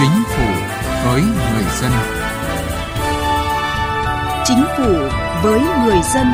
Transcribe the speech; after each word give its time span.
Chính 0.00 0.24
phủ 0.26 0.46
với 1.04 1.22
người 1.22 1.64
dân. 1.80 1.92
Chính 4.44 4.64
phủ 4.76 4.92
với 5.42 5.60
người 5.84 5.98
dân. 6.14 6.26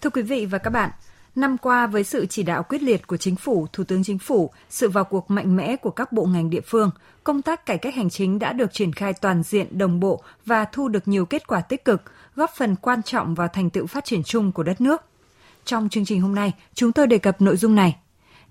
Thưa 0.00 0.10
quý 0.10 0.22
vị 0.22 0.46
và 0.46 0.58
các 0.58 0.70
bạn, 0.70 0.90
Năm 1.34 1.58
qua 1.58 1.86
với 1.86 2.04
sự 2.04 2.26
chỉ 2.26 2.42
đạo 2.42 2.62
quyết 2.62 2.82
liệt 2.82 3.06
của 3.06 3.16
chính 3.16 3.36
phủ, 3.36 3.66
Thủ 3.72 3.84
tướng 3.84 4.04
Chính 4.04 4.18
phủ, 4.18 4.50
sự 4.70 4.88
vào 4.88 5.04
cuộc 5.04 5.30
mạnh 5.30 5.56
mẽ 5.56 5.76
của 5.76 5.90
các 5.90 6.12
bộ 6.12 6.24
ngành 6.24 6.50
địa 6.50 6.60
phương, 6.60 6.90
công 7.24 7.42
tác 7.42 7.66
cải 7.66 7.78
cách 7.78 7.94
hành 7.94 8.10
chính 8.10 8.38
đã 8.38 8.52
được 8.52 8.72
triển 8.72 8.92
khai 8.92 9.12
toàn 9.12 9.42
diện, 9.42 9.78
đồng 9.78 10.00
bộ 10.00 10.22
và 10.46 10.64
thu 10.64 10.88
được 10.88 11.08
nhiều 11.08 11.26
kết 11.26 11.46
quả 11.46 11.60
tích 11.60 11.84
cực, 11.84 12.02
góp 12.36 12.50
phần 12.56 12.76
quan 12.76 13.02
trọng 13.02 13.34
vào 13.34 13.48
thành 13.48 13.70
tựu 13.70 13.86
phát 13.86 14.04
triển 14.04 14.22
chung 14.22 14.52
của 14.52 14.62
đất 14.62 14.80
nước. 14.80 15.02
Trong 15.64 15.88
chương 15.88 16.04
trình 16.04 16.20
hôm 16.20 16.34
nay, 16.34 16.52
chúng 16.74 16.92
tôi 16.92 17.06
đề 17.06 17.18
cập 17.18 17.40
nội 17.40 17.56
dung 17.56 17.74
này. 17.74 17.96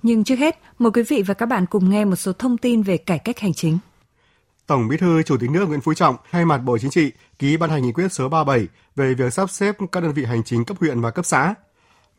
Nhưng 0.04 0.23
trước 0.23 0.40
hết, 0.40 0.59
mời 0.80 0.91
quý 0.91 1.04
vị 1.04 1.23
và 1.27 1.34
các 1.34 1.46
bạn 1.46 1.66
cùng 1.66 1.90
nghe 1.90 2.05
một 2.05 2.16
số 2.16 2.34
thông 2.34 2.57
tin 2.57 2.82
về 2.82 2.98
cải 2.98 3.20
cách 3.20 3.40
hành 3.40 3.54
chính. 3.54 3.77
Tổng 4.68 4.88
Bí 4.88 4.98
thư 4.98 5.23
Chủ 5.23 5.38
tịch 5.38 5.49
nước 5.49 5.66
Nguyễn 5.66 5.82
Phú 5.82 5.93
Trọng 5.93 6.16
thay 6.32 6.46
mặt 6.46 6.57
Bộ 6.57 6.77
Chính 6.77 6.91
trị 6.91 7.12
ký 7.40 7.57
ban 7.57 7.70
hành 7.70 7.84
nghị 7.84 7.91
quyết 7.91 8.13
số 8.13 8.30
37 8.30 8.68
về 8.96 9.13
việc 9.13 9.34
sắp 9.34 9.49
xếp 9.49 9.76
các 9.91 10.04
đơn 10.04 10.13
vị 10.13 10.26
hành 10.26 10.43
chính 10.43 10.66
cấp 10.66 10.77
huyện 10.80 11.02
và 11.02 11.12
cấp 11.12 11.26
xã 11.26 11.54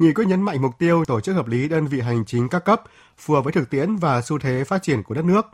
Nghị 0.01 0.13
quyết 0.13 0.27
nhấn 0.29 0.43
mạnh 0.43 0.63
mục 0.63 0.79
tiêu 0.79 1.05
tổ 1.05 1.21
chức 1.21 1.37
hợp 1.37 1.47
lý 1.47 1.69
đơn 1.69 1.87
vị 1.87 2.01
hành 2.01 2.25
chính 2.25 2.49
các 2.49 2.65
cấp 2.65 2.83
phù 3.19 3.35
hợp 3.35 3.45
với 3.45 3.53
thực 3.53 3.71
tiễn 3.71 3.97
và 3.97 4.23
xu 4.23 4.39
thế 4.39 4.65
phát 4.65 4.83
triển 4.83 5.03
của 5.03 5.15
đất 5.15 5.25
nước. 5.25 5.47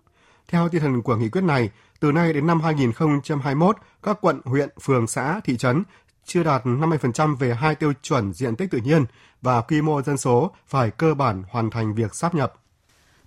Theo 0.48 0.68
tinh 0.68 0.80
thần 0.80 1.02
của 1.02 1.16
nghị 1.16 1.28
quyết 1.28 1.45
này, 1.45 1.70
từ 2.00 2.12
nay 2.12 2.32
đến 2.32 2.46
năm 2.46 2.60
2021, 2.60 3.77
các 4.02 4.18
quận, 4.20 4.40
huyện, 4.45 4.68
phường, 4.80 5.07
xã, 5.07 5.40
thị 5.45 5.57
trấn 5.57 5.82
chưa 6.24 6.43
đạt 6.43 6.65
50% 6.65 7.37
về 7.37 7.54
hai 7.54 7.74
tiêu 7.74 7.93
chuẩn 8.02 8.32
diện 8.32 8.57
tích 8.57 8.70
tự 8.70 8.79
nhiên 8.79 9.04
và 9.43 9.60
quy 9.60 9.82
mô 9.82 10.02
dân 10.02 10.16
số 10.16 10.51
phải 10.66 10.90
cơ 10.90 11.15
bản 11.15 11.42
hoàn 11.51 11.70
thành 11.70 11.95
việc 11.95 12.15
sáp 12.15 12.35
nhập. 12.35 12.54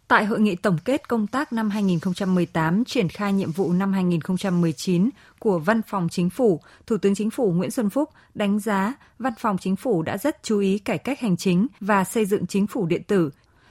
Tại 0.09 0.25
hội 0.25 0.39
nghị 0.39 0.55
tổng 0.55 0.77
kết 0.85 1.07
công 1.07 1.27
tác 1.27 1.53
năm 1.53 1.69
2018 1.69 2.85
triển 2.85 3.09
khai 3.09 3.33
nhiệm 3.33 3.52
vụ 3.52 3.73
năm 3.73 3.93
2019 3.93 5.09
của 5.39 5.59
Văn 5.59 5.81
phòng 5.81 6.07
Chính 6.09 6.29
phủ, 6.29 6.61
Thủ 6.88 6.97
tướng 6.97 7.15
Chính 7.15 7.29
phủ 7.29 7.52
Nguyễn 7.52 7.71
Xuân 7.71 7.89
Phúc 7.89 8.09
đánh 8.33 8.59
giá 8.59 8.93
Văn 9.19 9.33
phòng 9.39 9.57
Chính 9.57 9.75
phủ 9.75 10.02
đã 10.02 10.17
rất 10.17 10.43
chú 10.43 10.59
ý 10.59 10.80
cải 10.80 10.97
cách 10.97 11.19
hành 11.19 11.37
chính 11.37 11.67
và 11.80 12.03
xây 12.03 12.25
dựng 12.25 12.47
chính 12.47 12.67
phủ 12.67 12.85
điện 12.85 13.03
tử, 13.03 13.30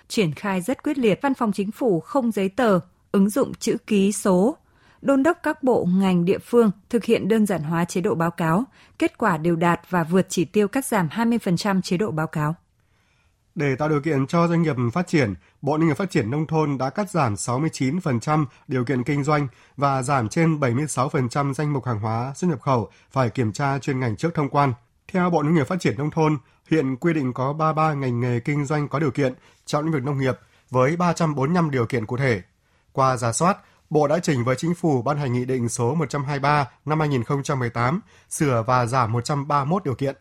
triển 0.09 0.34
khai 0.34 0.61
rất 0.61 0.83
quyết 0.83 0.98
liệt 0.98 1.19
Văn 1.22 1.34
phòng 1.34 1.53
Chính 1.53 1.70
phủ 1.70 2.00
không 2.00 2.33
giấy 2.33 2.48
tờ, 2.48 2.81
ứng 3.12 3.31
dụng 3.31 3.55
chữ 3.55 3.77
ký 3.86 4.12
số, 4.12 4.56
đôn 5.03 5.22
đốc 5.22 5.39
các 5.42 5.62
bộ 5.62 5.89
ngành 5.98 6.25
địa 6.25 6.39
phương 6.39 6.70
thực 6.91 7.05
hiện 7.05 7.28
đơn 7.28 7.47
giản 7.47 7.62
hóa 7.62 7.84
chế 7.84 8.00
độ 8.00 8.14
báo 8.14 8.31
cáo, 8.31 8.64
kết 8.98 9.19
quả 9.19 9.36
đều 9.36 9.56
đạt 9.56 9.81
và 9.91 10.05
vượt 10.05 10.27
chỉ 10.28 10.44
tiêu 10.44 10.69
cắt 10.69 10.86
giảm 10.86 11.09
20% 11.09 11.81
chế 11.81 11.97
độ 11.97 12.11
báo 12.11 12.27
cáo. 12.27 12.55
Để 13.59 13.77
tạo 13.77 13.89
điều 13.89 14.00
kiện 14.00 14.27
cho 14.27 14.48
doanh 14.48 14.62
nghiệp 14.62 14.77
phát 14.92 15.06
triển, 15.06 15.34
Bộ 15.62 15.77
Nông 15.77 15.89
nghiệp 15.89 15.97
Phát 15.97 16.11
triển 16.11 16.31
Nông 16.31 16.47
thôn 16.47 16.78
đã 16.78 16.91
cắt 16.91 17.11
giảm 17.11 17.34
69% 17.34 18.47
điều 18.69 18.84
kiện 18.84 19.05
kinh 19.05 19.25
doanh 19.25 19.48
và 19.77 20.03
giảm 20.03 20.28
trên 20.28 20.61
76% 20.61 21.53
danh 21.53 21.73
mục 21.73 21.84
hàng 21.87 22.00
hóa 22.00 22.33
xuất 22.37 22.48
nhập 22.48 22.61
khẩu 22.61 22.91
phải 23.11 23.31
kiểm 23.31 23.53
tra 23.53 23.78
chuyên 23.78 24.00
ngành 24.00 24.17
trước 24.17 24.34
thông 24.34 24.48
quan. 24.48 24.73
Theo 25.09 25.31
Bộ 25.31 25.42
Nông 25.42 25.55
nghiệp 25.55 25.67
Phát 25.67 25.81
triển 25.81 25.98
Nông 25.98 26.11
thôn, 26.11 26.39
hiện 26.70 26.97
quy 26.97 27.12
định 27.12 27.33
có 27.33 27.53
33 27.53 27.95
ngành 27.95 28.20
nghề 28.20 28.41
kinh 28.41 28.65
doanh 28.65 28.89
có 28.89 28.98
điều 28.98 29.11
kiện 29.11 29.34
trong 29.67 29.84
lĩnh 29.84 29.92
vực 29.92 30.03
nông 30.05 30.19
nghiệp 30.19 30.39
với 30.70 30.97
345 30.97 31.70
điều 31.70 31.87
kiện 31.87 32.06
cụ 32.06 32.17
thể. 32.17 32.43
Qua 32.93 33.17
giả 33.17 33.33
soát, 33.33 33.56
Bộ 33.91 34.09
đã 34.09 34.19
trình 34.19 34.45
với 34.45 34.56
Chính 34.56 34.75
phủ 34.75 35.03
ban 35.03 35.19
hành 35.19 35.33
Nghị 35.33 35.45
định 35.45 35.69
số 35.69 35.95
123 35.95 36.69
năm 36.84 37.00
2018 37.00 38.00
sửa 38.31 38.62
và 38.67 38.87
giảm 38.87 39.12
131 39.12 39.84
điều 39.84 39.95
kiện. 39.95 40.17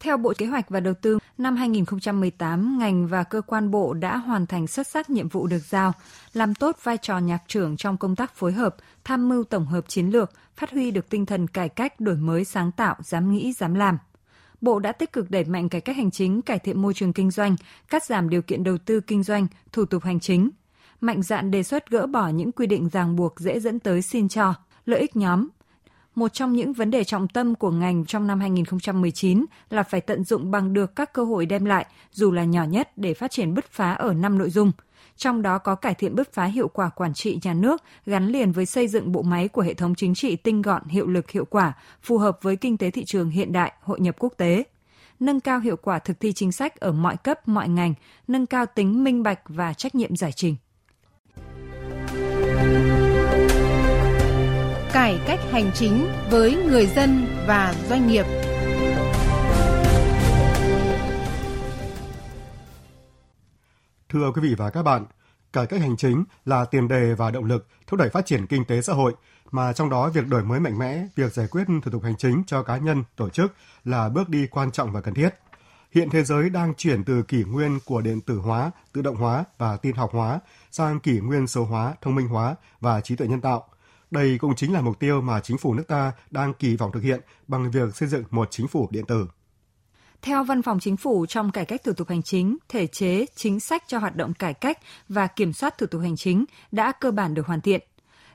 Theo 0.00 0.16
Bộ 0.16 0.32
Kế 0.38 0.46
hoạch 0.46 0.70
và 0.70 0.80
Đầu 0.80 0.94
tư, 0.94 1.18
năm 1.38 1.56
2018, 1.56 2.78
ngành 2.78 3.06
và 3.06 3.24
cơ 3.24 3.40
quan 3.40 3.70
bộ 3.70 3.94
đã 3.94 4.16
hoàn 4.16 4.46
thành 4.46 4.66
xuất 4.66 4.86
sắc 4.86 5.10
nhiệm 5.10 5.28
vụ 5.28 5.46
được 5.46 5.58
giao, 5.58 5.92
làm 6.32 6.54
tốt 6.54 6.76
vai 6.82 6.98
trò 6.98 7.18
nhạc 7.18 7.42
trưởng 7.46 7.76
trong 7.76 7.96
công 7.96 8.16
tác 8.16 8.34
phối 8.34 8.52
hợp, 8.52 8.76
tham 9.04 9.28
mưu 9.28 9.44
tổng 9.44 9.66
hợp 9.66 9.88
chiến 9.88 10.06
lược, 10.06 10.32
phát 10.56 10.70
huy 10.70 10.90
được 10.90 11.08
tinh 11.10 11.26
thần 11.26 11.46
cải 11.46 11.68
cách, 11.68 12.00
đổi 12.00 12.16
mới 12.16 12.44
sáng 12.44 12.72
tạo, 12.72 12.96
dám 13.00 13.32
nghĩ, 13.32 13.52
dám 13.52 13.74
làm. 13.74 13.98
Bộ 14.60 14.78
đã 14.78 14.92
tích 14.92 15.12
cực 15.12 15.30
đẩy 15.30 15.44
mạnh 15.44 15.68
cải 15.68 15.80
cách 15.80 15.96
hành 15.96 16.10
chính, 16.10 16.42
cải 16.42 16.58
thiện 16.58 16.82
môi 16.82 16.94
trường 16.94 17.12
kinh 17.12 17.30
doanh, 17.30 17.56
cắt 17.88 18.04
giảm 18.04 18.28
điều 18.28 18.42
kiện 18.42 18.64
đầu 18.64 18.78
tư 18.78 19.00
kinh 19.00 19.22
doanh, 19.22 19.46
thủ 19.72 19.84
tục 19.84 20.02
hành 20.04 20.20
chính, 20.20 20.50
mạnh 21.00 21.22
dạn 21.22 21.50
đề 21.50 21.62
xuất 21.62 21.90
gỡ 21.90 22.06
bỏ 22.06 22.28
những 22.28 22.52
quy 22.52 22.66
định 22.66 22.88
ràng 22.88 23.16
buộc 23.16 23.40
dễ 23.40 23.60
dẫn 23.60 23.78
tới 23.78 24.02
xin 24.02 24.28
cho, 24.28 24.54
lợi 24.86 25.00
ích 25.00 25.16
nhóm, 25.16 25.48
một 26.18 26.32
trong 26.32 26.52
những 26.52 26.72
vấn 26.72 26.90
đề 26.90 27.04
trọng 27.04 27.28
tâm 27.28 27.54
của 27.54 27.70
ngành 27.70 28.04
trong 28.04 28.26
năm 28.26 28.40
2019 28.40 29.44
là 29.70 29.82
phải 29.82 30.00
tận 30.00 30.24
dụng 30.24 30.50
bằng 30.50 30.72
được 30.72 30.96
các 30.96 31.12
cơ 31.12 31.24
hội 31.24 31.46
đem 31.46 31.64
lại, 31.64 31.86
dù 32.12 32.32
là 32.32 32.44
nhỏ 32.44 32.64
nhất 32.64 32.90
để 32.96 33.14
phát 33.14 33.30
triển 33.30 33.54
bứt 33.54 33.64
phá 33.70 33.92
ở 33.92 34.14
năm 34.14 34.38
nội 34.38 34.50
dung. 34.50 34.72
Trong 35.16 35.42
đó 35.42 35.58
có 35.58 35.74
cải 35.74 35.94
thiện 35.94 36.14
bứt 36.14 36.32
phá 36.32 36.44
hiệu 36.44 36.68
quả 36.68 36.88
quản 36.88 37.14
trị 37.14 37.38
nhà 37.42 37.54
nước 37.54 37.82
gắn 38.06 38.28
liền 38.28 38.52
với 38.52 38.66
xây 38.66 38.88
dựng 38.88 39.12
bộ 39.12 39.22
máy 39.22 39.48
của 39.48 39.62
hệ 39.62 39.74
thống 39.74 39.94
chính 39.94 40.14
trị 40.14 40.36
tinh 40.36 40.62
gọn, 40.62 40.84
hiệu 40.88 41.06
lực 41.06 41.30
hiệu 41.30 41.44
quả, 41.44 41.72
phù 42.02 42.18
hợp 42.18 42.38
với 42.42 42.56
kinh 42.56 42.76
tế 42.76 42.90
thị 42.90 43.04
trường 43.04 43.30
hiện 43.30 43.52
đại, 43.52 43.72
hội 43.82 44.00
nhập 44.00 44.16
quốc 44.18 44.32
tế 44.36 44.64
nâng 45.20 45.40
cao 45.40 45.60
hiệu 45.60 45.76
quả 45.76 45.98
thực 45.98 46.20
thi 46.20 46.32
chính 46.32 46.52
sách 46.52 46.80
ở 46.80 46.92
mọi 46.92 47.16
cấp, 47.16 47.48
mọi 47.48 47.68
ngành, 47.68 47.94
nâng 48.28 48.46
cao 48.46 48.66
tính 48.66 49.04
minh 49.04 49.22
bạch 49.22 49.40
và 49.48 49.72
trách 49.72 49.94
nhiệm 49.94 50.16
giải 50.16 50.32
trình. 50.32 50.56
Cải 55.08 55.20
cách 55.26 55.40
hành 55.50 55.70
chính 55.74 56.08
với 56.30 56.56
người 56.56 56.86
dân 56.86 57.26
và 57.46 57.74
doanh 57.88 58.06
nghiệp. 58.06 58.26
Thưa 64.08 64.32
quý 64.34 64.42
vị 64.42 64.54
và 64.58 64.70
các 64.70 64.82
bạn, 64.82 65.04
cải 65.52 65.66
cách 65.66 65.80
hành 65.80 65.96
chính 65.96 66.24
là 66.44 66.64
tiền 66.64 66.88
đề 66.88 67.14
và 67.14 67.30
động 67.30 67.44
lực 67.44 67.66
thúc 67.86 68.00
đẩy 68.00 68.08
phát 68.08 68.26
triển 68.26 68.46
kinh 68.46 68.64
tế 68.64 68.82
xã 68.82 68.92
hội, 68.92 69.14
mà 69.50 69.72
trong 69.72 69.90
đó 69.90 70.08
việc 70.08 70.26
đổi 70.28 70.44
mới 70.44 70.60
mạnh 70.60 70.78
mẽ, 70.78 71.06
việc 71.16 71.32
giải 71.32 71.46
quyết 71.50 71.64
thủ 71.82 71.90
tục 71.90 72.02
hành 72.02 72.16
chính 72.16 72.42
cho 72.46 72.62
cá 72.62 72.76
nhân, 72.76 73.04
tổ 73.16 73.28
chức 73.28 73.54
là 73.84 74.08
bước 74.08 74.28
đi 74.28 74.46
quan 74.46 74.70
trọng 74.70 74.92
và 74.92 75.00
cần 75.00 75.14
thiết. 75.14 75.30
Hiện 75.94 76.10
thế 76.10 76.24
giới 76.24 76.50
đang 76.50 76.74
chuyển 76.74 77.04
từ 77.04 77.22
kỷ 77.22 77.44
nguyên 77.44 77.78
của 77.84 78.00
điện 78.00 78.20
tử 78.20 78.38
hóa, 78.38 78.70
tự 78.92 79.02
động 79.02 79.16
hóa 79.16 79.44
và 79.58 79.76
tin 79.76 79.96
học 79.96 80.10
hóa 80.12 80.40
sang 80.70 81.00
kỷ 81.00 81.20
nguyên 81.20 81.46
số 81.46 81.64
hóa, 81.64 81.94
thông 82.02 82.14
minh 82.14 82.28
hóa 82.28 82.54
và 82.80 83.00
trí 83.00 83.16
tuệ 83.16 83.26
nhân 83.26 83.40
tạo– 83.40 83.68
đây 84.10 84.38
cũng 84.38 84.54
chính 84.54 84.72
là 84.72 84.80
mục 84.80 84.98
tiêu 84.98 85.20
mà 85.20 85.40
chính 85.40 85.58
phủ 85.58 85.74
nước 85.74 85.84
ta 85.88 86.12
đang 86.30 86.54
kỳ 86.54 86.76
vọng 86.76 86.92
thực 86.92 87.02
hiện 87.02 87.20
bằng 87.48 87.70
việc 87.70 87.96
xây 87.96 88.08
dựng 88.08 88.24
một 88.30 88.48
chính 88.50 88.68
phủ 88.68 88.88
điện 88.90 89.04
tử. 89.06 89.26
Theo 90.22 90.44
Văn 90.44 90.62
phòng 90.62 90.80
Chính 90.80 90.96
phủ 90.96 91.26
trong 91.26 91.52
cải 91.52 91.64
cách 91.64 91.84
thủ 91.84 91.92
tục 91.92 92.08
hành 92.08 92.22
chính, 92.22 92.56
thể 92.68 92.86
chế, 92.86 93.26
chính 93.36 93.60
sách 93.60 93.82
cho 93.86 93.98
hoạt 93.98 94.16
động 94.16 94.34
cải 94.34 94.54
cách 94.54 94.78
và 95.08 95.26
kiểm 95.26 95.52
soát 95.52 95.78
thủ 95.78 95.86
tục 95.86 96.00
hành 96.02 96.16
chính 96.16 96.44
đã 96.72 96.92
cơ 96.92 97.10
bản 97.10 97.34
được 97.34 97.46
hoàn 97.46 97.60
thiện. 97.60 97.80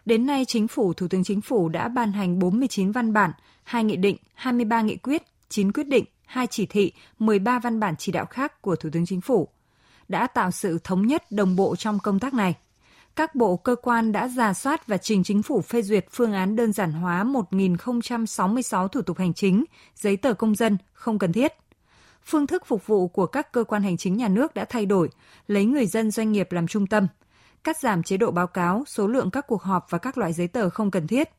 Đến 0.05 0.25
nay, 0.25 0.45
Chính 0.45 0.67
phủ, 0.67 0.93
Thủ 0.93 1.07
tướng 1.07 1.23
Chính 1.23 1.41
phủ 1.41 1.69
đã 1.69 1.87
ban 1.87 2.11
hành 2.11 2.39
49 2.39 2.91
văn 2.91 3.13
bản, 3.13 3.31
2 3.63 3.83
nghị 3.83 3.95
định, 3.95 4.17
23 4.33 4.81
nghị 4.81 4.95
quyết, 4.95 5.23
9 5.49 5.71
quyết 5.71 5.87
định, 5.87 6.05
2 6.25 6.47
chỉ 6.47 6.65
thị, 6.65 6.91
13 7.19 7.59
văn 7.59 7.79
bản 7.79 7.95
chỉ 7.97 8.11
đạo 8.11 8.25
khác 8.25 8.61
của 8.61 8.75
Thủ 8.75 8.89
tướng 8.93 9.05
Chính 9.05 9.21
phủ. 9.21 9.47
Đã 10.07 10.27
tạo 10.27 10.51
sự 10.51 10.79
thống 10.83 11.07
nhất 11.07 11.31
đồng 11.31 11.55
bộ 11.55 11.75
trong 11.75 11.99
công 11.99 12.19
tác 12.19 12.33
này– 12.33 12.55
các 13.15 13.35
bộ 13.35 13.57
cơ 13.57 13.75
quan 13.75 14.11
đã 14.11 14.27
giả 14.27 14.53
soát 14.53 14.87
và 14.87 14.97
trình 14.97 15.23
chính 15.23 15.43
phủ 15.43 15.61
phê 15.61 15.81
duyệt 15.81 16.05
phương 16.11 16.33
án 16.33 16.55
đơn 16.55 16.73
giản 16.73 16.91
hóa 16.91 17.23
1.066 17.23 18.87
thủ 18.87 19.01
tục 19.01 19.17
hành 19.17 19.33
chính, 19.33 19.63
giấy 19.95 20.17
tờ 20.17 20.33
công 20.33 20.55
dân 20.55 20.77
không 20.93 21.19
cần 21.19 21.33
thiết. 21.33 21.53
Phương 22.25 22.47
thức 22.47 22.65
phục 22.65 22.87
vụ 22.87 23.07
của 23.07 23.25
các 23.25 23.51
cơ 23.51 23.63
quan 23.63 23.83
hành 23.83 23.97
chính 23.97 24.17
nhà 24.17 24.27
nước 24.27 24.53
đã 24.53 24.65
thay 24.65 24.85
đổi, 24.85 25.09
lấy 25.47 25.65
người 25.65 25.85
dân 25.85 26.11
doanh 26.11 26.31
nghiệp 26.31 26.51
làm 26.51 26.67
trung 26.67 26.87
tâm, 26.87 27.07
cắt 27.63 27.77
giảm 27.79 28.03
chế 28.03 28.17
độ 28.17 28.31
báo 28.31 28.47
cáo, 28.47 28.83
số 28.87 29.07
lượng 29.07 29.31
các 29.31 29.47
cuộc 29.47 29.61
họp 29.61 29.85
và 29.89 29.97
các 29.97 30.17
loại 30.17 30.33
giấy 30.33 30.47
tờ 30.47 30.69
không 30.69 30.91
cần 30.91 31.07
thiết. 31.07 31.29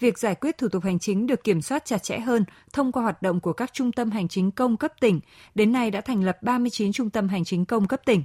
Việc 0.00 0.18
giải 0.18 0.34
quyết 0.34 0.58
thủ 0.58 0.68
tục 0.68 0.84
hành 0.84 0.98
chính 0.98 1.26
được 1.26 1.44
kiểm 1.44 1.62
soát 1.62 1.84
chặt 1.84 2.02
chẽ 2.02 2.18
hơn 2.18 2.44
thông 2.72 2.92
qua 2.92 3.02
hoạt 3.02 3.22
động 3.22 3.40
của 3.40 3.52
các 3.52 3.72
trung 3.72 3.92
tâm 3.92 4.10
hành 4.10 4.28
chính 4.28 4.50
công 4.50 4.76
cấp 4.76 4.92
tỉnh. 5.00 5.20
Đến 5.54 5.72
nay 5.72 5.90
đã 5.90 6.00
thành 6.00 6.24
lập 6.24 6.42
39 6.42 6.92
trung 6.92 7.10
tâm 7.10 7.28
hành 7.28 7.44
chính 7.44 7.64
công 7.64 7.86
cấp 7.86 8.00
tỉnh 8.04 8.22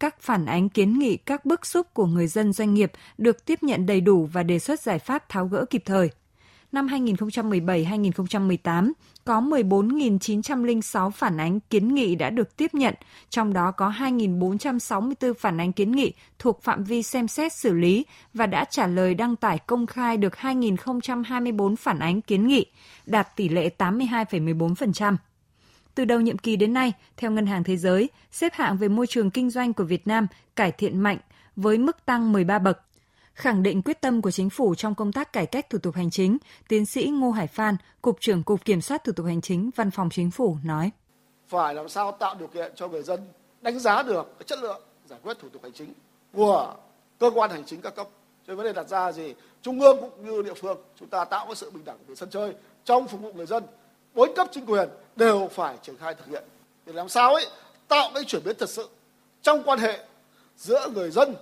các 0.00 0.20
phản 0.20 0.46
ánh 0.46 0.68
kiến 0.68 0.98
nghị 0.98 1.16
các 1.16 1.44
bức 1.44 1.66
xúc 1.66 1.94
của 1.94 2.06
người 2.06 2.26
dân 2.26 2.52
doanh 2.52 2.74
nghiệp 2.74 2.92
được 3.18 3.44
tiếp 3.44 3.62
nhận 3.62 3.86
đầy 3.86 4.00
đủ 4.00 4.28
và 4.32 4.42
đề 4.42 4.58
xuất 4.58 4.80
giải 4.80 4.98
pháp 4.98 5.28
tháo 5.28 5.46
gỡ 5.46 5.64
kịp 5.70 5.82
thời. 5.84 6.10
Năm 6.72 6.86
2017-2018 6.86 8.92
có 9.24 9.40
14.906 9.40 11.10
phản 11.10 11.40
ánh 11.40 11.60
kiến 11.60 11.94
nghị 11.94 12.14
đã 12.14 12.30
được 12.30 12.56
tiếp 12.56 12.74
nhận, 12.74 12.94
trong 13.30 13.52
đó 13.52 13.70
có 13.70 13.92
2.464 13.98 15.34
phản 15.34 15.60
ánh 15.60 15.72
kiến 15.72 15.92
nghị 15.92 16.12
thuộc 16.38 16.62
phạm 16.62 16.84
vi 16.84 17.02
xem 17.02 17.28
xét 17.28 17.52
xử 17.52 17.72
lý 17.72 18.06
và 18.34 18.46
đã 18.46 18.64
trả 18.64 18.86
lời 18.86 19.14
đăng 19.14 19.36
tải 19.36 19.58
công 19.58 19.86
khai 19.86 20.16
được 20.16 20.34
2.024 20.34 21.76
phản 21.76 21.98
ánh 21.98 22.20
kiến 22.20 22.46
nghị, 22.46 22.66
đạt 23.06 23.36
tỷ 23.36 23.48
lệ 23.48 23.70
82,14%. 23.78 25.16
Từ 25.98 26.04
đầu 26.04 26.20
nhiệm 26.20 26.38
kỳ 26.38 26.56
đến 26.56 26.72
nay, 26.72 26.92
theo 27.16 27.30
Ngân 27.30 27.46
hàng 27.46 27.64
Thế 27.64 27.76
giới, 27.76 28.08
xếp 28.32 28.52
hạng 28.54 28.76
về 28.76 28.88
môi 28.88 29.06
trường 29.06 29.30
kinh 29.30 29.50
doanh 29.50 29.72
của 29.72 29.84
Việt 29.84 30.06
Nam 30.06 30.26
cải 30.56 30.72
thiện 30.72 31.00
mạnh 31.00 31.18
với 31.56 31.78
mức 31.78 32.04
tăng 32.06 32.32
13 32.32 32.58
bậc. 32.58 32.80
Khẳng 33.34 33.62
định 33.62 33.82
quyết 33.82 34.00
tâm 34.00 34.22
của 34.22 34.30
chính 34.30 34.50
phủ 34.50 34.74
trong 34.74 34.94
công 34.94 35.12
tác 35.12 35.32
cải 35.32 35.46
cách 35.46 35.70
thủ 35.70 35.78
tục 35.78 35.94
hành 35.94 36.10
chính, 36.10 36.38
tiến 36.68 36.86
sĩ 36.86 37.06
Ngô 37.06 37.30
Hải 37.30 37.46
Phan, 37.46 37.76
Cục 38.02 38.20
trưởng 38.20 38.42
Cục 38.42 38.64
Kiểm 38.64 38.80
soát 38.80 39.04
Thủ 39.04 39.12
tục 39.12 39.26
Hành 39.26 39.40
chính 39.40 39.70
Văn 39.76 39.90
phòng 39.90 40.10
Chính 40.10 40.30
phủ 40.30 40.56
nói. 40.64 40.90
Phải 41.48 41.74
làm 41.74 41.88
sao 41.88 42.12
tạo 42.12 42.34
điều 42.34 42.48
kiện 42.48 42.72
cho 42.74 42.88
người 42.88 43.02
dân 43.02 43.20
đánh 43.60 43.78
giá 43.78 44.02
được 44.02 44.36
chất 44.46 44.58
lượng 44.62 44.80
giải 45.06 45.18
quyết 45.22 45.38
thủ 45.40 45.48
tục 45.48 45.62
hành 45.62 45.72
chính 45.72 45.92
của 46.32 46.74
cơ 47.18 47.30
quan 47.34 47.50
hành 47.50 47.64
chính 47.66 47.80
các 47.80 47.96
cấp. 47.96 48.08
Cho 48.46 48.54
vấn 48.54 48.66
đề 48.66 48.72
đặt 48.72 48.88
ra 48.88 49.12
gì? 49.12 49.34
Trung 49.62 49.80
ương 49.80 49.96
cũng 50.00 50.26
như 50.26 50.42
địa 50.42 50.54
phương, 50.54 50.78
chúng 51.00 51.08
ta 51.08 51.24
tạo 51.24 51.46
cái 51.46 51.54
sự 51.54 51.70
bình 51.70 51.84
đẳng 51.84 51.98
về 52.06 52.14
sân 52.14 52.30
chơi 52.30 52.54
trong 52.84 53.08
phục 53.08 53.20
vụ 53.20 53.32
người 53.32 53.46
dân. 53.46 53.64
Bốn 54.18 54.34
cấp 54.34 54.48
chính 54.52 54.66
quyền 54.66 54.88
đều 55.16 55.48
phải 55.52 55.76
triển 55.82 55.96
khai 55.96 56.14
thực 56.14 56.26
hiện. 56.26 56.44
Để 56.86 56.92
làm 56.92 57.08
sao 57.08 57.34
ấy 57.34 57.46
tạo 57.88 58.10
cái 58.14 58.24
chuyển 58.24 58.42
biến 58.44 58.56
thật 58.58 58.70
sự 58.70 58.88
trong 59.42 59.62
quan 59.64 59.78
hệ 59.78 59.98
giữa 60.56 60.88
người 60.94 61.10
dân 61.10 61.34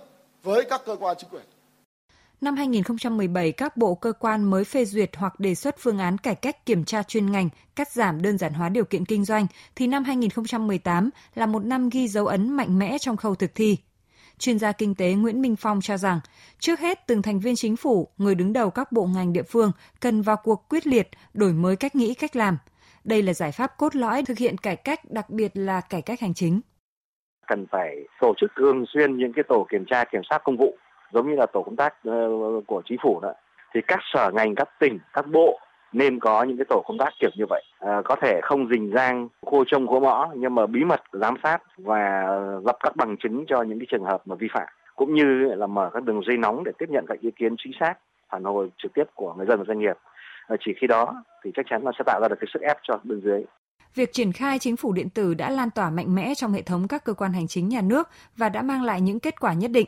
với 0.43 0.65
các 0.69 0.81
cơ 0.85 0.95
quan 0.99 1.17
chính 1.19 1.29
quyền. 1.29 1.43
Năm 2.41 2.55
2017, 2.55 3.51
các 3.51 3.77
bộ 3.77 3.95
cơ 3.95 4.11
quan 4.11 4.43
mới 4.43 4.63
phê 4.63 4.85
duyệt 4.85 5.09
hoặc 5.15 5.39
đề 5.39 5.55
xuất 5.55 5.75
phương 5.79 5.99
án 5.99 6.17
cải 6.17 6.35
cách 6.35 6.65
kiểm 6.65 6.85
tra 6.85 7.03
chuyên 7.03 7.31
ngành, 7.31 7.49
cắt 7.75 7.91
giảm 7.91 8.21
đơn 8.21 8.37
giản 8.37 8.53
hóa 8.53 8.69
điều 8.69 8.85
kiện 8.85 9.05
kinh 9.05 9.25
doanh, 9.25 9.47
thì 9.75 9.87
năm 9.87 10.03
2018 10.03 11.09
là 11.35 11.45
một 11.45 11.65
năm 11.65 11.89
ghi 11.89 12.07
dấu 12.07 12.27
ấn 12.27 12.49
mạnh 12.51 12.79
mẽ 12.79 12.97
trong 12.97 13.17
khâu 13.17 13.35
thực 13.35 13.55
thi. 13.55 13.77
Chuyên 14.39 14.59
gia 14.59 14.71
kinh 14.71 14.95
tế 14.95 15.13
Nguyễn 15.13 15.41
Minh 15.41 15.55
Phong 15.55 15.81
cho 15.81 15.97
rằng, 15.97 16.19
trước 16.59 16.79
hết 16.79 17.07
từng 17.07 17.21
thành 17.21 17.39
viên 17.39 17.55
chính 17.55 17.75
phủ, 17.75 18.07
người 18.17 18.35
đứng 18.35 18.53
đầu 18.53 18.69
các 18.69 18.91
bộ 18.91 19.05
ngành 19.05 19.33
địa 19.33 19.43
phương 19.43 19.71
cần 20.01 20.21
vào 20.21 20.35
cuộc 20.43 20.69
quyết 20.69 20.87
liệt, 20.87 21.09
đổi 21.33 21.53
mới 21.53 21.75
cách 21.75 21.95
nghĩ 21.95 22.13
cách 22.13 22.35
làm. 22.35 22.57
Đây 23.03 23.21
là 23.21 23.33
giải 23.33 23.51
pháp 23.51 23.77
cốt 23.77 23.95
lõi 23.95 24.23
thực 24.25 24.37
hiện 24.37 24.57
cải 24.57 24.75
cách, 24.75 24.99
đặc 25.09 25.29
biệt 25.29 25.51
là 25.53 25.81
cải 25.81 26.01
cách 26.01 26.19
hành 26.19 26.33
chính. 26.33 26.61
Cần 27.47 27.65
phải 27.71 27.95
tổ 28.21 28.33
chức 28.37 28.51
thường 28.57 28.85
xuyên 28.93 29.17
những 29.17 29.33
cái 29.33 29.43
tổ 29.49 29.67
kiểm 29.71 29.85
tra 29.87 30.03
kiểm 30.03 30.21
soát 30.29 30.41
công 30.43 30.57
vụ 30.57 30.77
giống 31.13 31.29
như 31.29 31.35
là 31.35 31.45
tổ 31.53 31.63
công 31.63 31.75
tác 31.75 31.93
ờ, 32.03 32.29
của 32.67 32.81
chính 32.85 32.97
phủ 33.03 33.19
đó 33.19 33.33
thì 33.73 33.81
các 33.87 33.99
sở 34.13 34.31
ngành 34.33 34.55
các 34.55 34.69
tỉnh 34.79 34.99
các 35.13 35.25
bộ 35.27 35.59
nên 35.93 36.19
có 36.19 36.43
những 36.43 36.57
cái 36.57 36.65
tổ 36.69 36.83
công 36.85 36.97
tác 36.97 37.13
kiểu 37.19 37.29
như 37.35 37.45
vậy. 37.49 37.63
À, 37.79 38.01
có 38.05 38.15
thể 38.21 38.39
không 38.43 38.67
rình 38.71 38.91
rang 38.95 39.27
khô 39.45 39.63
trông 39.67 39.87
khô 39.87 39.99
mõ 39.99 40.29
nhưng 40.35 40.55
mà 40.55 40.65
bí 40.65 40.83
mật 40.83 41.01
giám 41.11 41.35
sát 41.43 41.57
và 41.77 42.27
lập 42.65 42.77
các 42.79 42.95
bằng 42.95 43.17
chứng 43.17 43.45
cho 43.47 43.61
những 43.61 43.79
cái 43.79 43.87
trường 43.91 44.03
hợp 44.03 44.21
mà 44.25 44.35
vi 44.35 44.47
phạm 44.53 44.67
cũng 44.95 45.15
như 45.15 45.23
là 45.55 45.67
mở 45.67 45.89
các 45.93 46.03
đường 46.03 46.21
dây 46.27 46.37
nóng 46.37 46.63
để 46.63 46.71
tiếp 46.79 46.89
nhận 46.89 47.05
các 47.07 47.19
ý 47.19 47.31
kiến 47.31 47.55
chính 47.57 47.73
xác 47.79 47.93
phản 48.29 48.43
hồi 48.43 48.69
trực 48.83 48.93
tiếp 48.93 49.03
của 49.15 49.33
người 49.33 49.45
dân 49.49 49.59
và 49.59 49.65
doanh 49.67 49.79
nghiệp. 49.79 49.97
À, 50.47 50.55
chỉ 50.65 50.71
khi 50.81 50.87
đó 50.87 51.23
thì 51.43 51.51
chắc 51.55 51.65
chắn 51.69 51.83
là 51.83 51.91
sẽ 51.97 52.03
tạo 52.05 52.19
ra 52.21 52.27
được 52.27 52.35
cái 52.39 52.47
sức 52.53 52.61
ép 52.61 52.77
cho 52.83 52.99
bên 53.03 53.21
dưới. 53.23 53.43
Việc 53.95 54.13
triển 54.13 54.31
khai 54.31 54.59
chính 54.59 54.77
phủ 54.77 54.93
điện 54.93 55.09
tử 55.09 55.33
đã 55.33 55.49
lan 55.49 55.69
tỏa 55.75 55.89
mạnh 55.89 56.15
mẽ 56.15 56.33
trong 56.35 56.53
hệ 56.53 56.61
thống 56.61 56.87
các 56.87 57.03
cơ 57.03 57.13
quan 57.13 57.33
hành 57.33 57.47
chính 57.47 57.69
nhà 57.69 57.81
nước 57.81 58.09
và 58.37 58.49
đã 58.49 58.61
mang 58.61 58.83
lại 58.83 59.01
những 59.01 59.19
kết 59.19 59.39
quả 59.39 59.53
nhất 59.53 59.71
định. 59.71 59.87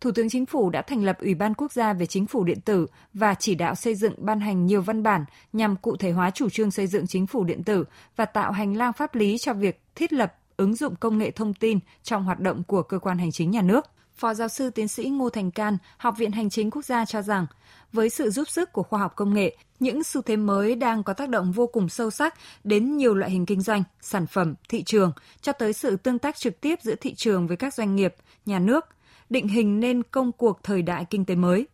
Thủ 0.00 0.10
tướng 0.10 0.28
Chính 0.28 0.46
phủ 0.46 0.70
đã 0.70 0.82
thành 0.82 1.04
lập 1.04 1.18
Ủy 1.20 1.34
ban 1.34 1.54
Quốc 1.54 1.72
gia 1.72 1.92
về 1.92 2.06
Chính 2.06 2.26
phủ 2.26 2.44
điện 2.44 2.60
tử 2.60 2.86
và 3.14 3.34
chỉ 3.34 3.54
đạo 3.54 3.74
xây 3.74 3.94
dựng 3.94 4.14
ban 4.18 4.40
hành 4.40 4.66
nhiều 4.66 4.82
văn 4.82 5.02
bản 5.02 5.24
nhằm 5.52 5.76
cụ 5.76 5.96
thể 5.96 6.10
hóa 6.10 6.30
chủ 6.30 6.48
trương 6.50 6.70
xây 6.70 6.86
dựng 6.86 7.06
chính 7.06 7.26
phủ 7.26 7.44
điện 7.44 7.64
tử 7.64 7.84
và 8.16 8.24
tạo 8.24 8.52
hành 8.52 8.76
lang 8.76 8.92
pháp 8.92 9.14
lý 9.14 9.38
cho 9.38 9.54
việc 9.54 9.80
thiết 9.94 10.12
lập 10.12 10.34
ứng 10.56 10.74
dụng 10.74 10.96
công 10.96 11.18
nghệ 11.18 11.30
thông 11.30 11.54
tin 11.54 11.78
trong 12.02 12.24
hoạt 12.24 12.40
động 12.40 12.62
của 12.62 12.82
cơ 12.82 12.98
quan 12.98 13.18
hành 13.18 13.32
chính 13.32 13.50
nhà 13.50 13.62
nước. 13.62 13.86
Phó 14.14 14.34
giáo 14.34 14.48
sư 14.48 14.70
tiến 14.70 14.88
sĩ 14.88 15.04
Ngô 15.04 15.30
Thành 15.30 15.50
Can, 15.50 15.78
Học 15.96 16.14
viện 16.18 16.32
Hành 16.32 16.50
chính 16.50 16.70
Quốc 16.70 16.84
gia 16.84 17.04
cho 17.04 17.22
rằng, 17.22 17.46
với 17.92 18.10
sự 18.10 18.30
giúp 18.30 18.48
sức 18.48 18.72
của 18.72 18.82
khoa 18.82 19.00
học 19.00 19.12
công 19.16 19.34
nghệ, 19.34 19.56
những 19.80 20.04
xu 20.04 20.22
thế 20.22 20.36
mới 20.36 20.74
đang 20.74 21.02
có 21.02 21.12
tác 21.12 21.28
động 21.28 21.52
vô 21.52 21.66
cùng 21.66 21.88
sâu 21.88 22.10
sắc 22.10 22.34
đến 22.64 22.96
nhiều 22.96 23.14
loại 23.14 23.30
hình 23.30 23.46
kinh 23.46 23.60
doanh, 23.60 23.82
sản 24.00 24.26
phẩm, 24.26 24.54
thị 24.68 24.82
trường, 24.82 25.12
cho 25.40 25.52
tới 25.52 25.72
sự 25.72 25.96
tương 25.96 26.18
tác 26.18 26.36
trực 26.36 26.60
tiếp 26.60 26.78
giữa 26.82 26.94
thị 26.94 27.14
trường 27.14 27.46
với 27.46 27.56
các 27.56 27.74
doanh 27.74 27.96
nghiệp, 27.96 28.14
nhà 28.46 28.58
nước, 28.58 28.86
định 29.34 29.48
hình 29.48 29.80
nên 29.80 30.02
công 30.02 30.32
cuộc 30.32 30.62
thời 30.62 30.82
đại 30.82 31.04
kinh 31.10 31.24
tế 31.24 31.34
mới. 31.34 31.66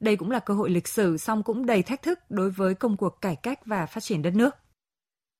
Đây 0.00 0.16
cũng 0.16 0.30
là 0.30 0.38
cơ 0.38 0.54
hội 0.54 0.70
lịch 0.70 0.88
sử, 0.88 1.16
song 1.16 1.42
cũng 1.42 1.66
đầy 1.66 1.82
thách 1.82 2.02
thức 2.02 2.18
đối 2.30 2.50
với 2.50 2.74
công 2.74 2.96
cuộc 2.96 3.20
cải 3.20 3.36
cách 3.42 3.66
và 3.66 3.86
phát 3.86 4.00
triển 4.00 4.22
đất 4.22 4.34
nước. 4.36 4.50